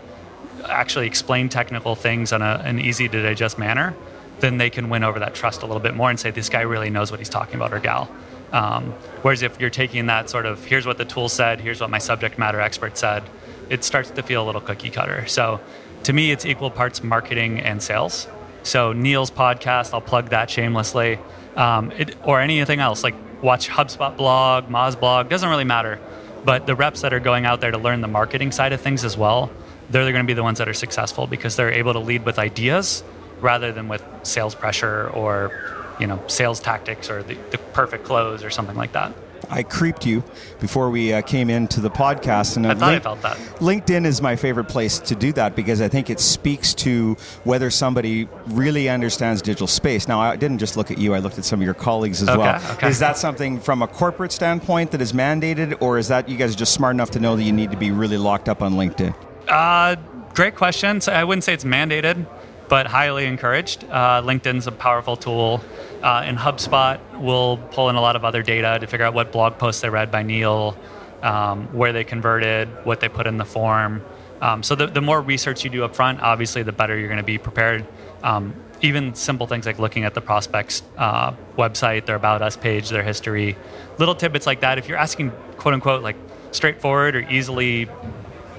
actually 0.66 1.08
explain 1.08 1.50
technical 1.50 1.96
things 1.96 2.32
in 2.32 2.42
a, 2.42 2.62
an 2.64 2.80
easy 2.80 3.10
to 3.10 3.22
digest 3.22 3.58
manner, 3.58 3.94
then 4.40 4.58
they 4.58 4.70
can 4.70 4.90
win 4.90 5.04
over 5.04 5.20
that 5.20 5.36
trust 5.36 5.62
a 5.62 5.66
little 5.66 5.82
bit 5.82 5.96
more 5.96 6.10
and 6.10 6.20
say, 6.20 6.32
this 6.32 6.50
guy 6.50 6.62
really 6.62 6.90
knows 6.90 7.12
what 7.12 7.20
he's 7.20 7.30
talking 7.30 7.56
about 7.56 7.74
or 7.74 7.80
gal. 7.80 8.10
Um, 8.52 8.92
whereas 9.22 9.44
if 9.44 9.60
you're 9.60 9.70
taking 9.70 10.08
that 10.08 10.30
sort 10.30 10.46
of, 10.46 10.64
here's 10.66 10.86
what 10.86 10.98
the 10.98 11.06
tool 11.06 11.30
said, 11.30 11.62
here's 11.62 11.80
what 11.80 11.90
my 11.90 12.00
subject 12.00 12.38
matter 12.38 12.60
expert 12.60 12.98
said, 12.98 13.24
it 13.70 13.84
starts 13.84 14.10
to 14.12 14.24
feel 14.24 14.44
a 14.44 14.46
little 14.46 14.62
cookie 14.62 14.90
cutter. 14.90 15.26
So 15.28 15.60
to 16.04 16.14
me, 16.14 16.32
it's 16.32 16.46
equal 16.46 16.72
parts 16.72 17.04
marketing 17.04 17.60
and 17.60 17.82
sales. 17.82 18.28
So 18.64 18.94
Neil's 18.94 19.32
podcast, 19.32 19.94
I'll 19.94 20.02
plug 20.02 20.30
that 20.30 20.50
shamelessly, 20.50 21.20
um, 21.56 21.92
it, 21.92 22.16
or 22.24 22.42
anything 22.42 22.80
else 22.80 23.04
like 23.04 23.16
watch 23.42 23.70
HubSpot 23.70 24.16
blog, 24.16 24.66
Moz 24.66 25.00
blog, 25.00 25.30
doesn't 25.30 25.50
really 25.50 25.64
matter. 25.64 26.00
But 26.44 26.66
the 26.66 26.76
reps 26.76 27.02
that 27.02 27.14
are 27.14 27.20
going 27.20 27.46
out 27.46 27.62
there 27.62 27.72
to 27.72 27.78
learn 27.78 28.02
the 28.02 28.08
marketing 28.08 28.52
side 28.52 28.74
of 28.74 28.82
things 28.82 29.04
as 29.04 29.16
well, 29.18 29.52
they're 29.90 30.12
going 30.12 30.24
to 30.24 30.28
be 30.28 30.34
the 30.34 30.44
ones 30.44 30.58
that 30.58 30.68
are 30.68 30.74
successful 30.74 31.28
because 31.28 31.56
they're 31.56 31.72
able 31.72 31.94
to 31.94 32.00
lead 32.00 32.26
with 32.26 32.40
ideas 32.40 33.04
rather 33.40 33.72
than 33.72 33.88
with 33.88 34.04
sales 34.24 34.56
pressure 34.56 35.10
or 35.10 35.52
you 36.00 36.08
know 36.08 36.22
sales 36.28 36.60
tactics 36.60 37.10
or 37.10 37.24
the, 37.24 37.36
the 37.52 37.58
perfect 37.58 38.04
close 38.06 38.44
or 38.44 38.50
something 38.50 38.76
like 38.76 38.94
that. 38.94 39.14
I 39.50 39.64
creeped 39.64 40.06
you 40.06 40.24
before 40.60 40.90
we 40.90 41.14
uh, 41.14 41.22
came 41.22 41.50
into 41.50 41.82
the 41.82 41.90
podcast, 41.90 42.58
and 42.58 42.66
I 42.68 42.72
uh, 42.72 42.76
thought 42.76 42.84
I 42.90 42.92
link- 42.92 43.04
felt 43.04 43.22
that. 43.24 43.38
LinkedIn 43.60 44.06
is 44.06 44.22
my 44.22 44.36
favorite 44.36 44.66
place 44.66 45.00
to 45.00 45.16
do 45.16 45.34
that 45.34 45.56
because 45.56 45.82
I 45.82 45.88
think 45.88 46.10
it 46.10 46.20
speaks 46.20 46.74
to 46.76 47.16
whether 47.44 47.70
somebody 47.70 48.28
really 48.48 48.88
understands 48.90 49.42
digital 49.42 49.68
space. 49.68 50.08
Now, 50.08 50.20
I 50.22 50.36
didn't 50.36 50.60
just 50.60 50.78
look 50.78 50.92
at 50.92 50.98
you; 50.98 51.14
I 51.14 51.20
looked 51.20 51.38
at 51.38 51.46
some 51.46 51.60
of 51.60 51.66
your 51.66 51.74
colleagues 51.74 52.22
as 52.22 52.30
Okay, 52.30 52.38
well. 52.38 52.72
okay. 52.74 52.88
Is 52.90 53.00
that 53.00 53.18
something 53.18 53.60
from 53.60 53.82
a 53.82 53.88
corporate 53.88 54.32
standpoint 54.32 54.92
that 54.92 55.02
is 55.02 55.14
mandated, 55.14 55.82
or 55.82 55.98
is 55.98 56.08
that 56.10 56.30
you 56.30 56.38
guys 56.38 56.54
are 56.54 56.58
just 56.58 56.74
smart 56.74 56.96
enough 56.96 57.12
to 57.12 57.20
know 57.20 57.36
that 57.36 57.44
you 57.44 57.52
need 57.52 57.72
to 57.72 57.78
be 57.78 57.92
really 57.92 58.18
locked 58.18 58.48
up 58.48 58.62
on 58.62 58.74
LinkedIn? 58.74 59.14
Uh, 59.48 59.96
great 60.34 60.56
question. 60.56 61.02
So 61.02 61.12
I 61.12 61.24
wouldn't 61.24 61.44
say 61.44 61.54
it's 61.54 61.64
mandated, 61.66 62.26
but 62.72 62.88
highly 62.88 63.26
encouraged. 63.26 63.84
Uh, 63.84 64.22
LinkedIn's 64.22 64.66
a 64.66 64.72
powerful 64.72 65.18
tool. 65.18 65.62
Uh, 66.02 66.24
and 66.24 66.38
HubSpot 66.38 67.02
will 67.20 67.58
pull 67.58 67.90
in 67.90 67.98
a 67.98 68.02
lot 68.02 68.16
of 68.16 68.24
other 68.24 68.42
data 68.42 68.78
to 68.80 68.88
figure 68.88 69.06
out 69.06 69.14
what 69.14 69.34
blog 69.34 69.58
posts 69.58 69.82
they 69.82 69.90
read 69.90 70.10
by 70.10 70.24
Neil, 70.24 70.78
um, 71.22 71.68
where 71.74 71.92
they 71.92 72.06
converted, 72.06 72.70
what 72.86 73.02
they 73.02 73.10
put 73.10 73.28
in 73.28 73.36
the 73.36 73.44
form. 73.44 74.02
Um, 74.40 74.64
so 74.64 74.76
the, 74.76 74.88
the 74.88 75.02
more 75.02 75.20
research 75.20 75.66
you 75.66 75.70
do 75.70 75.84
up 75.84 75.98
front, 75.98 76.22
obviously, 76.22 76.64
the 76.64 76.72
better 76.72 76.98
you're 76.98 77.10
going 77.10 77.18
to 77.18 77.26
be 77.26 77.38
prepared. 77.38 77.86
Um, 78.24 78.56
even 78.82 79.16
simple 79.16 79.48
things 79.48 79.66
like 79.66 79.78
looking 79.78 80.06
at 80.06 80.14
the 80.14 80.22
prospect's 80.22 80.82
uh, 80.98 81.34
website, 81.58 82.06
their 82.06 82.16
About 82.16 82.42
Us 82.42 82.56
page, 82.56 82.88
their 82.88 83.04
history, 83.04 83.58
little 83.98 84.16
tidbits 84.16 84.48
like 84.48 84.62
that. 84.62 84.78
If 84.78 84.88
you're 84.88 84.98
asking, 84.98 85.32
quote 85.58 85.74
unquote, 85.74 86.04
like 86.04 86.16
straightforward 86.52 87.18
or 87.18 87.30
easily 87.30 87.90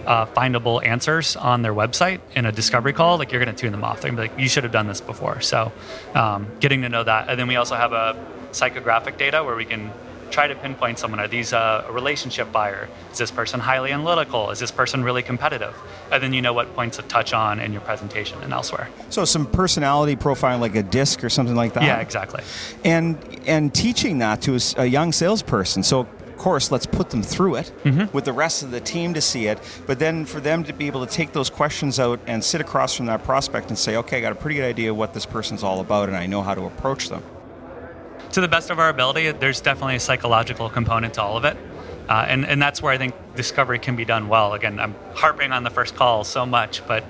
uh, 0.06 0.26
findable 0.26 0.84
answers 0.84 1.36
on 1.36 1.62
their 1.62 1.74
website 1.74 2.20
in 2.34 2.46
a 2.46 2.52
discovery 2.52 2.92
call, 2.92 3.18
like 3.18 3.32
you're 3.32 3.44
going 3.44 3.54
to 3.54 3.60
tune 3.60 3.72
them 3.72 3.84
off. 3.84 4.00
They're 4.00 4.10
going 4.10 4.16
to 4.16 4.28
be 4.28 4.34
like, 4.34 4.42
you 4.42 4.48
should 4.48 4.64
have 4.64 4.72
done 4.72 4.86
this 4.86 5.00
before. 5.00 5.40
So, 5.40 5.72
um, 6.14 6.46
getting 6.60 6.82
to 6.82 6.88
know 6.88 7.04
that. 7.04 7.28
And 7.28 7.38
then 7.38 7.48
we 7.48 7.56
also 7.56 7.74
have 7.74 7.92
a 7.92 8.16
psychographic 8.52 9.16
data 9.16 9.42
where 9.42 9.56
we 9.56 9.64
can 9.64 9.92
try 10.32 10.46
to 10.46 10.54
pinpoint 10.54 10.98
someone. 10.98 11.20
Are 11.20 11.28
these 11.28 11.52
uh, 11.52 11.84
a 11.86 11.92
relationship 11.92 12.50
buyer? 12.50 12.88
Is 13.12 13.18
this 13.18 13.30
person 13.30 13.60
highly 13.60 13.92
analytical? 13.92 14.50
Is 14.50 14.58
this 14.58 14.70
person 14.70 15.04
really 15.04 15.22
competitive? 15.22 15.74
And 16.10 16.22
then 16.22 16.32
you 16.32 16.42
know 16.42 16.52
what 16.52 16.74
points 16.74 16.96
to 16.96 17.02
touch 17.02 17.32
on 17.32 17.60
in 17.60 17.72
your 17.72 17.82
presentation 17.82 18.42
and 18.42 18.52
elsewhere. 18.52 18.88
So, 19.10 19.24
some 19.24 19.46
personality 19.46 20.16
profiling, 20.16 20.60
like 20.60 20.74
a 20.74 20.82
DISC 20.82 21.22
or 21.22 21.28
something 21.28 21.54
like 21.54 21.74
that. 21.74 21.84
Yeah, 21.84 22.00
exactly. 22.00 22.42
and 22.84 23.18
and 23.46 23.74
teaching 23.74 24.18
that 24.18 24.40
to 24.42 24.58
a 24.76 24.86
young 24.86 25.12
salesperson. 25.12 25.82
So 25.82 26.08
course, 26.42 26.70
let's 26.70 26.86
put 26.86 27.10
them 27.10 27.22
through 27.22 27.56
it 27.56 27.72
with 28.12 28.24
the 28.24 28.32
rest 28.32 28.62
of 28.62 28.70
the 28.70 28.80
team 28.80 29.14
to 29.14 29.20
see 29.20 29.46
it. 29.46 29.58
But 29.86 29.98
then 29.98 30.24
for 30.26 30.40
them 30.40 30.64
to 30.64 30.72
be 30.72 30.86
able 30.86 31.06
to 31.06 31.12
take 31.12 31.32
those 31.32 31.50
questions 31.50 31.98
out 32.00 32.20
and 32.26 32.42
sit 32.42 32.60
across 32.60 32.94
from 32.96 33.06
that 33.06 33.24
prospect 33.24 33.68
and 33.68 33.78
say, 33.78 33.96
"Okay, 33.96 34.18
I 34.18 34.20
got 34.20 34.32
a 34.32 34.40
pretty 34.42 34.56
good 34.56 34.68
idea 34.68 34.92
what 34.92 35.14
this 35.14 35.26
person's 35.26 35.62
all 35.62 35.80
about, 35.80 36.08
and 36.08 36.16
I 36.16 36.26
know 36.26 36.42
how 36.42 36.54
to 36.54 36.64
approach 36.64 37.08
them." 37.08 37.22
to 38.32 38.40
the 38.40 38.48
best 38.48 38.70
of 38.70 38.78
our 38.78 38.88
ability, 38.88 39.30
there's 39.32 39.60
definitely 39.60 39.96
a 39.96 40.00
psychological 40.00 40.70
component 40.70 41.14
to 41.14 41.22
all 41.22 41.36
of 41.36 41.44
it. 41.44 41.56
Uh, 42.08 42.24
and, 42.26 42.44
and 42.46 42.60
that's 42.60 42.82
where 42.82 42.92
I 42.92 42.98
think 42.98 43.14
discovery 43.36 43.78
can 43.78 43.94
be 43.94 44.04
done 44.04 44.28
well. 44.28 44.54
Again, 44.54 44.80
I'm 44.80 44.94
harping 45.14 45.52
on 45.52 45.62
the 45.62 45.70
first 45.70 45.94
call 45.94 46.24
so 46.24 46.44
much, 46.44 46.86
but 46.86 47.04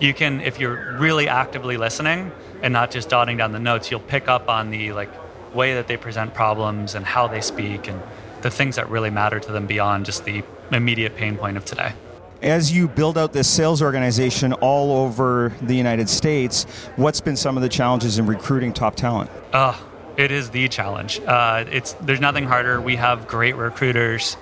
you 0.00 0.14
can, 0.14 0.40
if 0.40 0.60
you're 0.60 0.96
really 0.98 1.28
actively 1.28 1.76
listening 1.76 2.30
and 2.62 2.72
not 2.72 2.90
just 2.90 3.08
dotting 3.08 3.38
down 3.38 3.52
the 3.52 3.58
notes, 3.58 3.90
you'll 3.90 4.00
pick 4.00 4.28
up 4.28 4.48
on 4.48 4.70
the 4.70 4.92
like 4.92 5.10
way 5.54 5.74
that 5.74 5.88
they 5.88 5.96
present 5.96 6.34
problems 6.34 6.94
and 6.94 7.04
how 7.04 7.26
they 7.26 7.40
speak 7.40 7.88
and 7.88 8.00
the 8.46 8.50
things 8.50 8.76
that 8.76 8.88
really 8.88 9.10
matter 9.10 9.40
to 9.40 9.50
them 9.50 9.66
beyond 9.66 10.06
just 10.06 10.24
the 10.24 10.40
immediate 10.70 11.16
pain 11.16 11.36
point 11.36 11.56
of 11.56 11.64
today. 11.64 11.92
As 12.42 12.72
you 12.72 12.86
build 12.86 13.18
out 13.18 13.32
this 13.32 13.48
sales 13.48 13.82
organization 13.82 14.52
all 14.52 14.92
over 14.92 15.52
the 15.62 15.74
United 15.74 16.08
States, 16.08 16.62
what's 16.94 17.20
been 17.20 17.34
some 17.34 17.56
of 17.56 17.64
the 17.64 17.68
challenges 17.68 18.20
in 18.20 18.26
recruiting 18.26 18.72
top 18.72 18.94
talent? 18.94 19.28
Uh, 19.52 19.76
it 20.16 20.30
is 20.30 20.50
the 20.50 20.68
challenge. 20.68 21.18
Uh, 21.26 21.64
it's 21.72 21.94
there's 21.94 22.20
nothing 22.20 22.44
harder. 22.44 22.80
We 22.80 22.94
have 22.94 23.26
great 23.26 23.56
recruiters. 23.56 24.36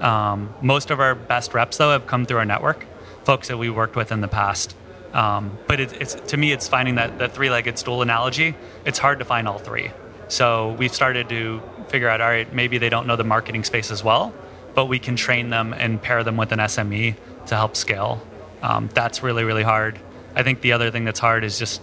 Um, 0.00 0.54
most 0.60 0.90
of 0.90 1.00
our 1.00 1.14
best 1.14 1.54
reps, 1.54 1.78
though, 1.78 1.92
have 1.92 2.06
come 2.06 2.26
through 2.26 2.38
our 2.38 2.44
network, 2.44 2.84
folks 3.24 3.48
that 3.48 3.56
we 3.56 3.70
worked 3.70 3.96
with 3.96 4.12
in 4.12 4.20
the 4.20 4.28
past. 4.28 4.76
Um, 5.14 5.56
but 5.66 5.80
it, 5.80 5.94
it's 5.98 6.14
to 6.14 6.36
me, 6.36 6.52
it's 6.52 6.68
finding 6.68 6.96
that 6.96 7.18
the 7.18 7.30
three-legged 7.30 7.78
stool 7.78 8.02
analogy. 8.02 8.54
It's 8.84 8.98
hard 8.98 9.18
to 9.20 9.24
find 9.24 9.48
all 9.48 9.58
three. 9.58 9.92
So 10.28 10.72
we've 10.72 10.94
started 10.94 11.30
to 11.30 11.62
figure 11.88 12.08
out, 12.08 12.20
all 12.20 12.28
right, 12.28 12.52
maybe 12.52 12.78
they 12.78 12.88
don't 12.88 13.06
know 13.06 13.16
the 13.16 13.24
marketing 13.24 13.64
space 13.64 13.90
as 13.90 14.02
well, 14.02 14.34
but 14.74 14.86
we 14.86 14.98
can 14.98 15.16
train 15.16 15.50
them 15.50 15.72
and 15.72 16.00
pair 16.00 16.24
them 16.24 16.36
with 16.36 16.52
an 16.52 16.58
SME 16.58 17.16
to 17.46 17.54
help 17.54 17.76
scale. 17.76 18.20
Um, 18.62 18.88
that's 18.94 19.22
really, 19.22 19.44
really 19.44 19.62
hard. 19.62 19.98
I 20.34 20.42
think 20.42 20.60
the 20.60 20.72
other 20.72 20.90
thing 20.90 21.04
that's 21.04 21.20
hard 21.20 21.44
is 21.44 21.58
just 21.58 21.80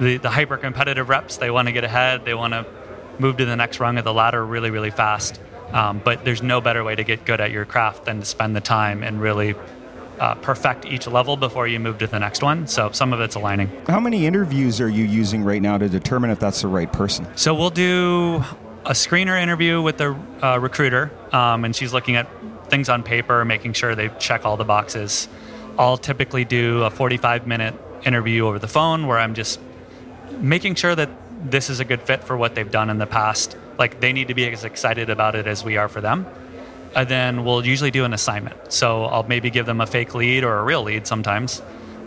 the, 0.00 0.16
the 0.18 0.30
hyper 0.30 0.56
competitive 0.56 1.08
reps. 1.08 1.36
They 1.36 1.50
want 1.50 1.68
to 1.68 1.72
get 1.72 1.84
ahead, 1.84 2.24
they 2.24 2.34
want 2.34 2.54
to 2.54 2.66
move 3.18 3.36
to 3.38 3.44
the 3.44 3.56
next 3.56 3.80
rung 3.80 3.98
of 3.98 4.04
the 4.04 4.14
ladder 4.14 4.44
really, 4.44 4.70
really 4.70 4.90
fast. 4.90 5.40
Um, 5.72 6.00
but 6.02 6.24
there's 6.24 6.42
no 6.42 6.60
better 6.60 6.82
way 6.82 6.94
to 6.94 7.04
get 7.04 7.24
good 7.24 7.40
at 7.40 7.50
your 7.50 7.64
craft 7.64 8.06
than 8.06 8.20
to 8.20 8.24
spend 8.24 8.56
the 8.56 8.60
time 8.60 9.02
and 9.02 9.20
really 9.20 9.54
uh, 10.18 10.34
perfect 10.36 10.86
each 10.86 11.06
level 11.06 11.36
before 11.36 11.66
you 11.66 11.78
move 11.78 11.98
to 11.98 12.06
the 12.06 12.18
next 12.18 12.42
one. 12.42 12.66
So 12.66 12.90
some 12.92 13.12
of 13.12 13.20
it's 13.20 13.34
aligning. 13.34 13.70
How 13.86 14.00
many 14.00 14.26
interviews 14.26 14.80
are 14.80 14.88
you 14.88 15.04
using 15.04 15.44
right 15.44 15.62
now 15.62 15.78
to 15.78 15.88
determine 15.88 16.30
if 16.30 16.38
that's 16.38 16.62
the 16.62 16.68
right 16.68 16.92
person? 16.92 17.26
So 17.36 17.54
we'll 17.54 17.70
do 17.70 18.42
a 18.88 18.92
screener 18.92 19.40
interview 19.40 19.82
with 19.82 19.98
the 19.98 20.18
uh, 20.42 20.58
recruiter, 20.58 21.10
um, 21.30 21.66
and 21.66 21.76
she's 21.76 21.92
looking 21.92 22.16
at 22.16 22.26
things 22.70 22.88
on 22.88 23.02
paper, 23.02 23.44
making 23.44 23.74
sure 23.74 23.94
they 23.94 24.08
check 24.18 24.46
all 24.46 24.56
the 24.56 24.64
boxes. 24.64 25.28
I'll 25.78 25.98
typically 25.98 26.46
do 26.46 26.82
a 26.84 26.90
45 26.90 27.46
minute 27.46 27.74
interview 28.06 28.46
over 28.46 28.58
the 28.58 28.66
phone 28.66 29.06
where 29.06 29.18
I'm 29.18 29.34
just 29.34 29.60
making 30.40 30.76
sure 30.76 30.94
that 30.94 31.10
this 31.50 31.68
is 31.68 31.80
a 31.80 31.84
good 31.84 32.00
fit 32.00 32.24
for 32.24 32.34
what 32.34 32.54
they've 32.54 32.70
done 32.70 32.88
in 32.88 32.96
the 32.96 33.06
past. 33.06 33.58
Like 33.78 34.00
they 34.00 34.14
need 34.14 34.28
to 34.28 34.34
be 34.34 34.50
as 34.50 34.64
excited 34.64 35.10
about 35.10 35.34
it 35.34 35.46
as 35.46 35.62
we 35.62 35.76
are 35.76 35.88
for 35.88 36.00
them. 36.00 36.26
And 36.96 37.06
then 37.08 37.44
we'll 37.44 37.66
usually 37.66 37.90
do 37.90 38.06
an 38.06 38.14
assignment. 38.14 38.72
So 38.72 39.04
I'll 39.04 39.22
maybe 39.24 39.50
give 39.50 39.66
them 39.66 39.82
a 39.82 39.86
fake 39.86 40.14
lead 40.14 40.44
or 40.44 40.58
a 40.58 40.64
real 40.64 40.82
lead 40.82 41.06
sometimes 41.06 41.60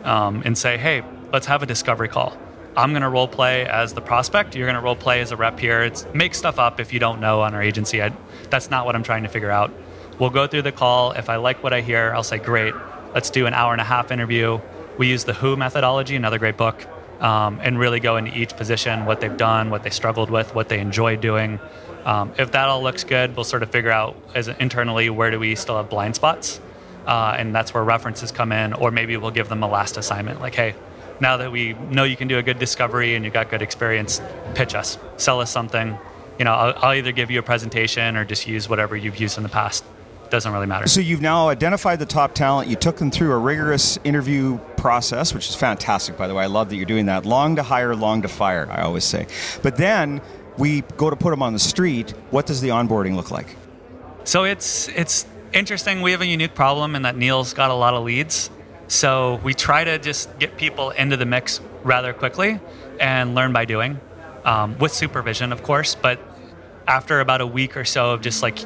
um, 0.03 0.41
and 0.45 0.57
say, 0.57 0.79
hey, 0.79 1.03
let's 1.31 1.45
have 1.45 1.61
a 1.61 1.67
discovery 1.67 2.07
call. 2.07 2.35
I'm 2.75 2.91
going 2.91 3.01
to 3.01 3.10
role 3.10 3.27
play 3.27 3.65
as 3.65 3.93
the 3.93 4.01
prospect. 4.01 4.55
You're 4.55 4.65
going 4.65 4.75
to 4.75 4.81
role 4.81 4.95
play 4.95 5.19
as 5.21 5.31
a 5.31 5.36
rep 5.36 5.60
here. 5.60 5.81
It's 5.81 6.05
make 6.13 6.34
stuff 6.34 6.57
up 6.57 6.79
if 6.79 6.93
you 6.93 6.99
don't 6.99 7.19
know 7.19 7.41
on 7.41 7.53
our 7.53 7.62
agency. 7.62 8.01
I, 8.01 8.13
that's 8.49 8.69
not 8.69 8.86
what 8.86 8.95
I'm 8.95 9.03
trying 9.03 9.23
to 9.23 9.29
figure 9.29 9.51
out. 9.51 9.71
We'll 10.19 10.29
go 10.29 10.47
through 10.47 10.62
the 10.62 10.71
call. 10.71 11.12
If 11.12 11.29
I 11.29 11.36
like 11.36 11.63
what 11.63 11.73
I 11.73 11.81
hear, 11.81 12.13
I'll 12.15 12.23
say, 12.23 12.38
great, 12.38 12.73
let's 13.13 13.29
do 13.29 13.45
an 13.45 13.53
hour 13.53 13.73
and 13.73 13.81
a 13.81 13.86
half 13.86 14.12
interview. 14.12 14.60
We 14.97 15.07
use 15.10 15.23
the 15.23 15.34
WHO 15.34 15.57
methodology, 15.57 16.15
another 16.15 16.38
great 16.38 16.57
book, 16.57 16.86
um, 17.21 17.60
and 17.62 17.77
really 17.77 17.99
go 17.99 18.17
into 18.17 18.38
each 18.38 18.55
position, 18.55 19.05
what 19.05 19.19
they've 19.19 19.36
done, 19.36 19.69
what 19.69 19.84
they 19.84 19.89
struggled 19.89 20.29
with, 20.29 20.55
what 20.55 20.69
they 20.69 20.79
enjoy 20.79 21.17
doing. 21.17 21.60
Um, 22.05 22.31
if 22.38 22.51
that 22.51 22.69
all 22.69 22.81
looks 22.81 23.03
good, 23.03 23.36
we'll 23.36 23.43
sort 23.43 23.63
of 23.63 23.71
figure 23.71 23.91
out 23.91 24.15
as 24.34 24.47
internally 24.47 25.10
where 25.10 25.29
do 25.29 25.39
we 25.39 25.55
still 25.55 25.77
have 25.77 25.89
blind 25.89 26.15
spots, 26.15 26.62
uh, 27.05 27.36
and 27.38 27.53
that's 27.53 27.73
where 27.73 27.84
references 27.84 28.31
come 28.31 28.51
in. 28.51 28.73
Or 28.73 28.91
maybe 28.91 29.17
we'll 29.17 29.31
give 29.31 29.49
them 29.49 29.62
a 29.62 29.67
last 29.67 29.97
assignment, 29.97 30.39
like, 30.39 30.55
hey, 30.55 30.73
now 31.21 31.38
that 31.38 31.51
we 31.51 31.73
know 31.73 32.03
you 32.03 32.17
can 32.17 32.27
do 32.27 32.38
a 32.38 32.43
good 32.43 32.60
discovery 32.60 33.15
and 33.15 33.23
you 33.23 33.31
got 33.31 33.49
good 33.49 33.62
experience, 33.62 34.21
pitch 34.55 34.75
us, 34.75 34.97
sell 35.17 35.39
us 35.39 35.51
something. 35.51 35.97
You 36.39 36.45
know, 36.45 36.53
I'll, 36.53 36.73
I'll 36.77 36.93
either 36.95 37.12
give 37.12 37.31
you 37.31 37.39
a 37.39 37.43
presentation 37.43 38.17
or 38.17 38.25
just 38.25 38.47
use 38.47 38.67
whatever 38.67 38.97
you've 38.97 39.19
used 39.19 39.38
in 39.38 39.43
the 39.43 39.49
past 39.49 39.86
doesn't 40.31 40.51
really 40.51 40.65
matter. 40.65 40.88
So 40.88 41.01
you've 41.01 41.21
now 41.21 41.49
identified 41.49 41.99
the 41.99 42.05
top 42.05 42.34
talent. 42.34 42.69
You 42.69 42.75
took 42.77 42.95
them 42.95 43.12
through 43.12 43.34
a 43.34 43.38
rigorous 43.38 43.99
interview 44.03 44.57
process, 44.77 45.34
which 45.34 45.49
is 45.49 45.55
fantastic, 45.55 46.17
by 46.17 46.27
the 46.27 46.34
way. 46.34 46.43
I 46.43 46.47
love 46.47 46.69
that 46.69 46.77
you're 46.77 46.86
doing 46.86 47.05
that. 47.05 47.25
Long 47.25 47.57
to 47.57 47.63
hire, 47.63 47.93
long 47.95 48.23
to 48.23 48.27
fire, 48.27 48.67
I 48.71 48.81
always 48.81 49.03
say. 49.03 49.27
But 49.62 49.75
then 49.75 50.21
we 50.57 50.81
go 50.97 51.10
to 51.10 51.15
put 51.15 51.29
them 51.29 51.43
on 51.43 51.53
the 51.53 51.60
street. 51.60 52.12
What 52.31 52.47
does 52.47 52.62
the 52.62 52.69
onboarding 52.69 53.15
look 53.15 53.29
like? 53.29 53.55
So 54.23 54.45
it's 54.45 54.88
it's 54.89 55.25
interesting. 55.53 56.01
We 56.01 56.12
have 56.12 56.21
a 56.21 56.25
unique 56.25 56.55
problem 56.55 56.95
in 56.95 57.03
that 57.03 57.17
Neil's 57.17 57.53
got 57.53 57.69
a 57.69 57.75
lot 57.75 57.93
of 57.93 58.03
leads. 58.03 58.49
So 58.91 59.39
we 59.41 59.54
try 59.54 59.86
to 59.86 59.97
just 59.99 60.38
get 60.38 60.58
people 60.58 60.89
into 60.89 61.15
the 61.15 61.25
mix 61.25 61.62
rather 61.86 62.12
quickly 62.12 62.60
and 62.99 63.34
learn 63.34 63.54
by 63.54 63.63
doing, 63.63 64.01
um, 64.43 64.77
with 64.80 64.91
supervision, 64.91 65.54
of 65.54 65.63
course. 65.63 65.95
But 65.95 66.19
after 66.89 67.21
about 67.21 67.39
a 67.39 67.47
week 67.47 67.77
or 67.77 67.86
so 67.86 68.12
of 68.12 68.19
just 68.19 68.43
like 68.43 68.60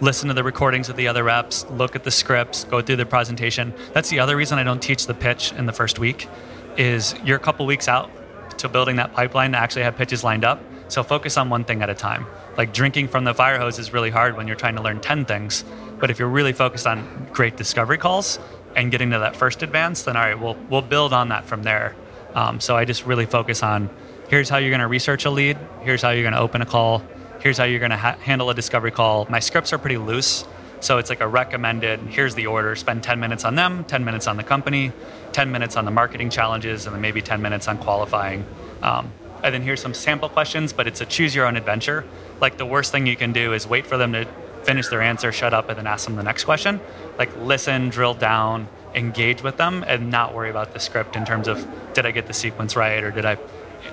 listen 0.00 0.26
to 0.30 0.34
the 0.34 0.42
recordings 0.42 0.88
of 0.88 0.96
the 0.96 1.06
other 1.06 1.22
reps, 1.22 1.64
look 1.70 1.94
at 1.94 2.02
the 2.02 2.10
scripts, 2.10 2.64
go 2.64 2.82
through 2.82 2.96
the 2.96 3.06
presentation. 3.06 3.72
That's 3.92 4.10
the 4.10 4.18
other 4.18 4.34
reason 4.36 4.58
I 4.58 4.64
don't 4.64 4.82
teach 4.82 5.06
the 5.06 5.14
pitch 5.14 5.52
in 5.52 5.66
the 5.66 5.72
first 5.72 6.00
week 6.00 6.28
is 6.76 7.14
you're 7.24 7.36
a 7.36 7.40
couple 7.40 7.64
weeks 7.64 7.86
out 7.86 8.10
to 8.58 8.68
building 8.68 8.96
that 8.96 9.12
pipeline 9.12 9.52
to 9.52 9.58
actually 9.58 9.84
have 9.84 9.96
pitches 9.96 10.24
lined 10.24 10.44
up. 10.44 10.60
So 10.88 11.04
focus 11.04 11.36
on 11.36 11.50
one 11.50 11.62
thing 11.62 11.82
at 11.82 11.90
a 11.90 11.94
time. 11.94 12.26
Like 12.56 12.72
drinking 12.72 13.08
from 13.08 13.22
the 13.22 13.32
fire 13.32 13.60
hose 13.60 13.78
is 13.78 13.92
really 13.92 14.10
hard 14.10 14.36
when 14.36 14.48
you're 14.48 14.56
trying 14.56 14.74
to 14.74 14.82
learn 14.82 15.00
10 15.00 15.24
things. 15.24 15.64
But 16.00 16.10
if 16.10 16.18
you're 16.18 16.28
really 16.28 16.52
focused 16.52 16.86
on 16.86 17.28
great 17.32 17.56
discovery 17.56 17.98
calls 17.98 18.40
and 18.78 18.92
getting 18.92 19.10
to 19.10 19.18
that 19.18 19.34
first 19.34 19.64
advance, 19.64 20.04
then 20.04 20.16
all 20.16 20.22
right, 20.22 20.40
we'll, 20.40 20.56
we'll 20.70 20.82
build 20.82 21.12
on 21.12 21.30
that 21.30 21.44
from 21.44 21.64
there. 21.64 21.96
Um, 22.34 22.60
so 22.60 22.76
I 22.76 22.84
just 22.84 23.04
really 23.04 23.26
focus 23.26 23.64
on 23.64 23.90
here's 24.28 24.48
how 24.48 24.58
you're 24.58 24.70
going 24.70 24.80
to 24.80 24.86
research 24.86 25.24
a 25.24 25.30
lead, 25.30 25.58
here's 25.82 26.00
how 26.00 26.10
you're 26.10 26.22
going 26.22 26.34
to 26.34 26.38
open 26.38 26.62
a 26.62 26.66
call, 26.66 27.02
here's 27.40 27.58
how 27.58 27.64
you're 27.64 27.80
going 27.80 27.90
to 27.90 27.96
ha- 27.96 28.16
handle 28.20 28.50
a 28.50 28.54
discovery 28.54 28.92
call. 28.92 29.26
My 29.28 29.40
scripts 29.40 29.72
are 29.72 29.78
pretty 29.78 29.98
loose. 29.98 30.44
So 30.80 30.98
it's 30.98 31.10
like 31.10 31.20
a 31.20 31.26
recommended, 31.26 31.98
here's 32.02 32.36
the 32.36 32.46
order, 32.46 32.76
spend 32.76 33.02
10 33.02 33.18
minutes 33.18 33.44
on 33.44 33.56
them, 33.56 33.82
10 33.82 34.04
minutes 34.04 34.28
on 34.28 34.36
the 34.36 34.44
company, 34.44 34.92
10 35.32 35.50
minutes 35.50 35.76
on 35.76 35.84
the 35.84 35.90
marketing 35.90 36.30
challenges, 36.30 36.86
and 36.86 36.94
then 36.94 37.02
maybe 37.02 37.20
10 37.20 37.42
minutes 37.42 37.66
on 37.66 37.78
qualifying. 37.78 38.46
Um, 38.80 39.10
and 39.42 39.52
then 39.52 39.62
here's 39.62 39.82
some 39.82 39.92
sample 39.92 40.28
questions, 40.28 40.72
but 40.72 40.86
it's 40.86 41.00
a 41.00 41.04
choose 41.04 41.34
your 41.34 41.46
own 41.46 41.56
adventure. 41.56 42.04
Like 42.40 42.58
the 42.58 42.66
worst 42.66 42.92
thing 42.92 43.08
you 43.08 43.16
can 43.16 43.32
do 43.32 43.54
is 43.54 43.66
wait 43.66 43.88
for 43.88 43.96
them 43.96 44.12
to 44.12 44.28
finish 44.64 44.88
their 44.88 45.02
answer, 45.02 45.32
shut 45.32 45.54
up, 45.54 45.68
and 45.68 45.78
then 45.78 45.86
ask 45.86 46.06
them 46.06 46.16
the 46.16 46.22
next 46.22 46.44
question. 46.44 46.80
Like 47.18 47.34
listen, 47.38 47.88
drill 47.88 48.14
down, 48.14 48.68
engage 48.94 49.42
with 49.42 49.56
them, 49.56 49.84
and 49.86 50.10
not 50.10 50.34
worry 50.34 50.50
about 50.50 50.72
the 50.72 50.80
script 50.80 51.16
in 51.16 51.24
terms 51.24 51.48
of 51.48 51.66
did 51.94 52.06
I 52.06 52.10
get 52.10 52.26
the 52.26 52.34
sequence 52.34 52.76
right 52.76 53.02
or 53.02 53.10
did 53.10 53.24
I 53.24 53.38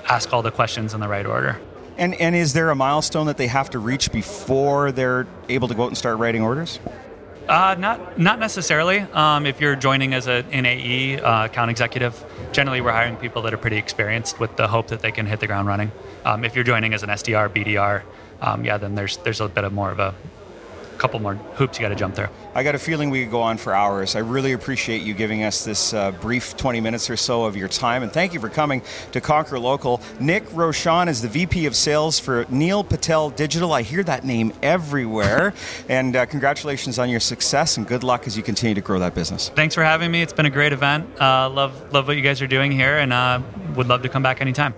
ask 0.08 0.32
all 0.32 0.42
the 0.42 0.50
questions 0.50 0.94
in 0.94 1.00
the 1.00 1.08
right 1.08 1.26
order. 1.26 1.60
And 1.98 2.14
and 2.14 2.36
is 2.36 2.52
there 2.52 2.70
a 2.70 2.74
milestone 2.74 3.26
that 3.26 3.36
they 3.36 3.46
have 3.46 3.70
to 3.70 3.78
reach 3.78 4.12
before 4.12 4.92
they're 4.92 5.26
able 5.48 5.68
to 5.68 5.74
go 5.74 5.84
out 5.84 5.88
and 5.88 5.98
start 5.98 6.18
writing 6.18 6.42
orders? 6.42 6.78
Uh, 7.48 7.76
not 7.78 8.18
not 8.18 8.38
necessarily. 8.38 9.00
Um, 9.00 9.46
if 9.46 9.60
you're 9.60 9.76
joining 9.76 10.12
as 10.14 10.26
an 10.26 10.66
AE 10.66 11.20
uh, 11.20 11.46
account 11.46 11.70
executive, 11.70 12.22
generally 12.52 12.80
we're 12.80 12.92
hiring 12.92 13.16
people 13.16 13.42
that 13.42 13.54
are 13.54 13.58
pretty 13.58 13.76
experienced 13.76 14.40
with 14.40 14.56
the 14.56 14.68
hope 14.68 14.88
that 14.88 15.00
they 15.00 15.12
can 15.12 15.26
hit 15.26 15.40
the 15.40 15.46
ground 15.46 15.68
running. 15.68 15.90
Um, 16.24 16.44
if 16.44 16.54
you're 16.54 16.64
joining 16.64 16.92
as 16.92 17.02
an 17.02 17.08
SDR, 17.08 17.48
BDR, 17.48 18.02
um, 18.42 18.64
yeah, 18.64 18.76
then 18.78 18.94
there's 18.94 19.16
there's 19.18 19.40
a 19.40 19.48
bit 19.48 19.64
of 19.64 19.72
more 19.72 19.90
of 19.90 20.00
a 20.00 20.14
couple 20.96 21.20
more 21.20 21.34
hoops 21.34 21.78
you 21.78 21.82
got 21.82 21.90
to 21.90 21.94
jump 21.94 22.14
through. 22.14 22.28
I 22.54 22.62
got 22.62 22.74
a 22.74 22.78
feeling 22.78 23.10
we 23.10 23.22
could 23.22 23.30
go 23.30 23.42
on 23.42 23.56
for 23.58 23.74
hours. 23.74 24.16
I 24.16 24.20
really 24.20 24.52
appreciate 24.52 25.02
you 25.02 25.14
giving 25.14 25.42
us 25.42 25.64
this 25.64 25.92
uh, 25.92 26.12
brief 26.12 26.56
20 26.56 26.80
minutes 26.80 27.10
or 27.10 27.16
so 27.16 27.44
of 27.44 27.56
your 27.56 27.68
time, 27.68 28.02
and 28.02 28.12
thank 28.12 28.34
you 28.34 28.40
for 28.40 28.48
coming 28.48 28.82
to 29.12 29.20
Conquer 29.20 29.58
Local. 29.58 30.00
Nick 30.20 30.44
Roshan 30.52 31.08
is 31.08 31.22
the 31.22 31.28
VP 31.28 31.66
of 31.66 31.76
Sales 31.76 32.18
for 32.18 32.46
Neil 32.48 32.82
Patel 32.82 33.30
Digital. 33.30 33.72
I 33.72 33.82
hear 33.82 34.02
that 34.04 34.24
name 34.24 34.52
everywhere, 34.62 35.52
and 35.88 36.16
uh, 36.16 36.26
congratulations 36.26 36.98
on 36.98 37.10
your 37.10 37.20
success 37.20 37.76
and 37.76 37.86
good 37.86 38.02
luck 38.02 38.26
as 38.26 38.36
you 38.36 38.42
continue 38.42 38.74
to 38.74 38.80
grow 38.80 38.98
that 38.98 39.14
business. 39.14 39.50
Thanks 39.50 39.74
for 39.74 39.84
having 39.84 40.10
me. 40.10 40.22
It's 40.22 40.32
been 40.32 40.46
a 40.46 40.50
great 40.50 40.72
event. 40.72 41.06
Uh, 41.20 41.48
love 41.50 41.92
love 41.92 42.06
what 42.06 42.16
you 42.16 42.22
guys 42.22 42.40
are 42.42 42.46
doing 42.46 42.72
here, 42.72 42.98
and 42.98 43.12
uh, 43.12 43.40
would 43.74 43.86
love 43.86 44.02
to 44.02 44.08
come 44.08 44.22
back 44.22 44.40
anytime. 44.40 44.74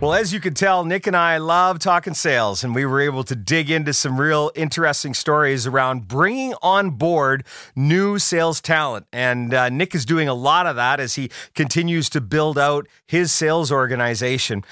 Well, 0.00 0.14
as 0.14 0.32
you 0.32 0.40
can 0.40 0.54
tell, 0.54 0.86
Nick 0.86 1.06
and 1.06 1.14
I 1.14 1.36
love 1.36 1.78
talking 1.78 2.14
sales, 2.14 2.64
and 2.64 2.74
we 2.74 2.86
were 2.86 3.02
able 3.02 3.22
to 3.24 3.36
dig 3.36 3.70
into 3.70 3.92
some 3.92 4.18
real 4.18 4.50
interesting 4.54 5.12
stories 5.12 5.66
around 5.66 6.08
bringing 6.08 6.54
on 6.62 6.92
board 6.92 7.44
new 7.76 8.18
sales 8.18 8.62
talent. 8.62 9.04
And 9.12 9.52
uh, 9.52 9.68
Nick 9.68 9.94
is 9.94 10.06
doing 10.06 10.26
a 10.26 10.32
lot 10.32 10.66
of 10.66 10.76
that 10.76 11.00
as 11.00 11.16
he 11.16 11.30
continues 11.54 12.08
to 12.10 12.22
build 12.22 12.58
out 12.58 12.88
his 13.06 13.30
sales 13.30 13.70
organization. 13.70 14.64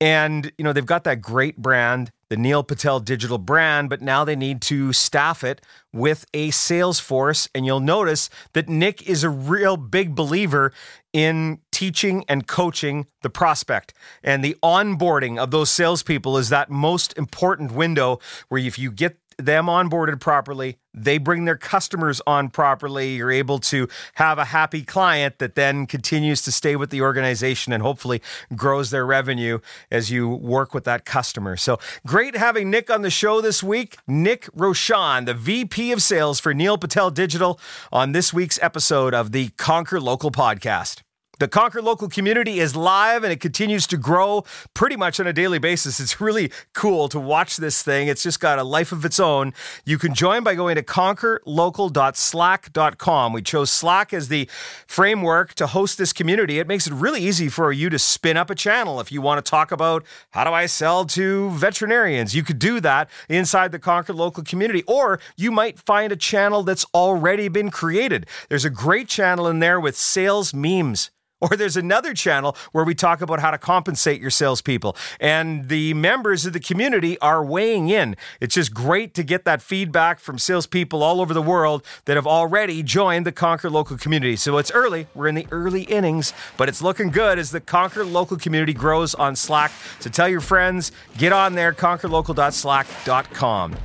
And, 0.00 0.50
you 0.58 0.64
know, 0.64 0.72
they've 0.72 0.84
got 0.84 1.04
that 1.04 1.20
great 1.20 1.58
brand, 1.58 2.10
the 2.28 2.36
Neil 2.36 2.64
Patel 2.64 2.98
digital 2.98 3.38
brand, 3.38 3.88
but 3.88 4.02
now 4.02 4.24
they 4.24 4.34
need 4.34 4.60
to 4.62 4.92
staff 4.92 5.44
it 5.44 5.60
with 5.92 6.26
a 6.34 6.50
sales 6.50 6.98
force. 6.98 7.48
And 7.54 7.64
you'll 7.64 7.78
notice 7.78 8.28
that 8.52 8.68
Nick 8.68 9.08
is 9.08 9.22
a 9.22 9.30
real 9.30 9.76
big 9.76 10.16
believer 10.16 10.72
in 11.12 11.58
teaching 11.70 12.24
and 12.28 12.46
coaching 12.46 13.06
the 13.22 13.30
prospect. 13.30 13.92
And 14.22 14.44
the 14.44 14.56
onboarding 14.62 15.38
of 15.38 15.50
those 15.50 15.70
salespeople 15.70 16.38
is 16.38 16.48
that 16.48 16.70
most 16.70 17.16
important 17.18 17.72
window 17.72 18.18
where 18.48 18.60
if 18.60 18.78
you 18.78 18.90
get 18.90 19.18
them 19.38 19.66
onboarded 19.66 20.20
properly, 20.20 20.78
they 20.94 21.18
bring 21.18 21.44
their 21.44 21.56
customers 21.56 22.20
on 22.26 22.50
properly, 22.50 23.14
you're 23.14 23.30
able 23.30 23.58
to 23.58 23.88
have 24.14 24.38
a 24.38 24.44
happy 24.46 24.82
client 24.82 25.38
that 25.38 25.54
then 25.54 25.86
continues 25.86 26.42
to 26.42 26.52
stay 26.52 26.76
with 26.76 26.90
the 26.90 27.00
organization 27.00 27.72
and 27.72 27.82
hopefully 27.82 28.20
grows 28.54 28.90
their 28.90 29.06
revenue 29.06 29.58
as 29.90 30.10
you 30.10 30.28
work 30.28 30.74
with 30.74 30.84
that 30.84 31.04
customer. 31.04 31.56
So 31.56 31.78
great 32.06 32.36
having 32.36 32.70
Nick 32.70 32.90
on 32.90 33.02
the 33.02 33.10
show 33.10 33.40
this 33.40 33.62
week. 33.62 33.96
Nick 34.06 34.48
Roshan, 34.54 35.24
the 35.24 35.34
VP 35.34 35.92
of 35.92 36.02
Sales 36.02 36.40
for 36.40 36.52
Neil 36.52 36.76
Patel 36.76 37.10
Digital, 37.10 37.58
on 37.90 38.12
this 38.12 38.32
week's 38.32 38.58
episode 38.62 39.14
of 39.14 39.32
the 39.32 39.48
Conquer 39.50 40.00
Local 40.00 40.30
podcast. 40.30 41.02
The 41.42 41.48
Conquer 41.48 41.82
Local 41.82 42.08
community 42.08 42.60
is 42.60 42.76
live 42.76 43.24
and 43.24 43.32
it 43.32 43.40
continues 43.40 43.88
to 43.88 43.96
grow 43.96 44.44
pretty 44.74 44.94
much 44.94 45.18
on 45.18 45.26
a 45.26 45.32
daily 45.32 45.58
basis. 45.58 45.98
It's 45.98 46.20
really 46.20 46.52
cool 46.72 47.08
to 47.08 47.18
watch 47.18 47.56
this 47.56 47.82
thing. 47.82 48.06
It's 48.06 48.22
just 48.22 48.38
got 48.38 48.60
a 48.60 48.62
life 48.62 48.92
of 48.92 49.04
its 49.04 49.18
own. 49.18 49.52
You 49.84 49.98
can 49.98 50.14
join 50.14 50.44
by 50.44 50.54
going 50.54 50.76
to 50.76 50.84
conquerlocal.slack.com. 50.84 53.32
We 53.32 53.42
chose 53.42 53.72
Slack 53.72 54.14
as 54.14 54.28
the 54.28 54.48
framework 54.86 55.54
to 55.54 55.66
host 55.66 55.98
this 55.98 56.12
community. 56.12 56.60
It 56.60 56.68
makes 56.68 56.86
it 56.86 56.92
really 56.92 57.20
easy 57.20 57.48
for 57.48 57.72
you 57.72 57.90
to 57.90 57.98
spin 57.98 58.36
up 58.36 58.48
a 58.48 58.54
channel 58.54 59.00
if 59.00 59.10
you 59.10 59.20
want 59.20 59.44
to 59.44 59.50
talk 59.50 59.72
about 59.72 60.04
how 60.30 60.44
do 60.44 60.52
I 60.52 60.66
sell 60.66 61.04
to 61.06 61.50
veterinarians. 61.50 62.36
You 62.36 62.44
could 62.44 62.60
do 62.60 62.78
that 62.82 63.10
inside 63.28 63.72
the 63.72 63.80
Conquer 63.80 64.12
Local 64.12 64.44
community, 64.44 64.84
or 64.86 65.18
you 65.36 65.50
might 65.50 65.80
find 65.80 66.12
a 66.12 66.16
channel 66.16 66.62
that's 66.62 66.86
already 66.94 67.48
been 67.48 67.72
created. 67.72 68.28
There's 68.48 68.64
a 68.64 68.70
great 68.70 69.08
channel 69.08 69.48
in 69.48 69.58
there 69.58 69.80
with 69.80 69.96
sales 69.96 70.54
memes. 70.54 71.10
Or 71.50 71.56
there's 71.56 71.76
another 71.76 72.14
channel 72.14 72.56
where 72.70 72.84
we 72.84 72.94
talk 72.94 73.20
about 73.20 73.40
how 73.40 73.50
to 73.50 73.58
compensate 73.58 74.20
your 74.20 74.30
salespeople. 74.30 74.96
And 75.18 75.68
the 75.68 75.92
members 75.92 76.46
of 76.46 76.52
the 76.52 76.60
community 76.60 77.18
are 77.18 77.44
weighing 77.44 77.88
in. 77.88 78.14
It's 78.40 78.54
just 78.54 78.72
great 78.72 79.12
to 79.14 79.24
get 79.24 79.44
that 79.44 79.60
feedback 79.60 80.20
from 80.20 80.38
salespeople 80.38 81.02
all 81.02 81.20
over 81.20 81.34
the 81.34 81.42
world 81.42 81.84
that 82.04 82.14
have 82.14 82.28
already 82.28 82.84
joined 82.84 83.26
the 83.26 83.32
Conquer 83.32 83.68
Local 83.68 83.98
community. 83.98 84.36
So 84.36 84.56
it's 84.58 84.70
early. 84.70 85.08
We're 85.16 85.26
in 85.26 85.34
the 85.34 85.48
early 85.50 85.82
innings, 85.82 86.32
but 86.56 86.68
it's 86.68 86.80
looking 86.80 87.10
good 87.10 87.40
as 87.40 87.50
the 87.50 87.60
Conquer 87.60 88.04
Local 88.04 88.36
community 88.36 88.72
grows 88.72 89.16
on 89.16 89.34
Slack. 89.34 89.72
So 89.98 90.10
tell 90.10 90.28
your 90.28 90.40
friends, 90.40 90.92
get 91.18 91.32
on 91.32 91.54
there, 91.54 91.72
conquerlocal.slack.com. 91.72 93.76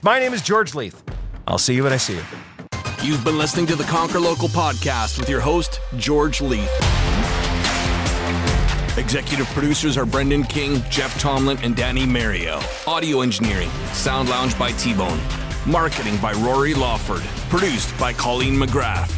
My 0.00 0.18
name 0.18 0.32
is 0.32 0.40
George 0.40 0.74
Leith. 0.74 1.02
I'll 1.46 1.58
see 1.58 1.74
you 1.74 1.82
when 1.82 1.92
I 1.92 1.98
see 1.98 2.14
you. 2.14 2.22
You've 3.02 3.24
been 3.24 3.36
listening 3.36 3.66
to 3.66 3.74
the 3.74 3.82
Conquer 3.82 4.20
Local 4.20 4.46
podcast 4.48 5.18
with 5.18 5.28
your 5.28 5.40
host, 5.40 5.80
George 5.96 6.40
Leith. 6.40 6.70
Executive 8.96 9.46
producers 9.46 9.96
are 9.96 10.06
Brendan 10.06 10.44
King, 10.44 10.80
Jeff 10.88 11.18
Tomlin, 11.18 11.58
and 11.64 11.74
Danny 11.74 12.06
Mario. 12.06 12.60
Audio 12.86 13.22
engineering, 13.22 13.70
Sound 13.92 14.28
Lounge 14.28 14.56
by 14.56 14.70
T 14.72 14.94
Bone. 14.94 15.18
Marketing 15.66 16.16
by 16.18 16.32
Rory 16.34 16.74
Lawford. 16.74 17.22
Produced 17.50 17.98
by 17.98 18.12
Colleen 18.12 18.54
McGrath. 18.54 19.10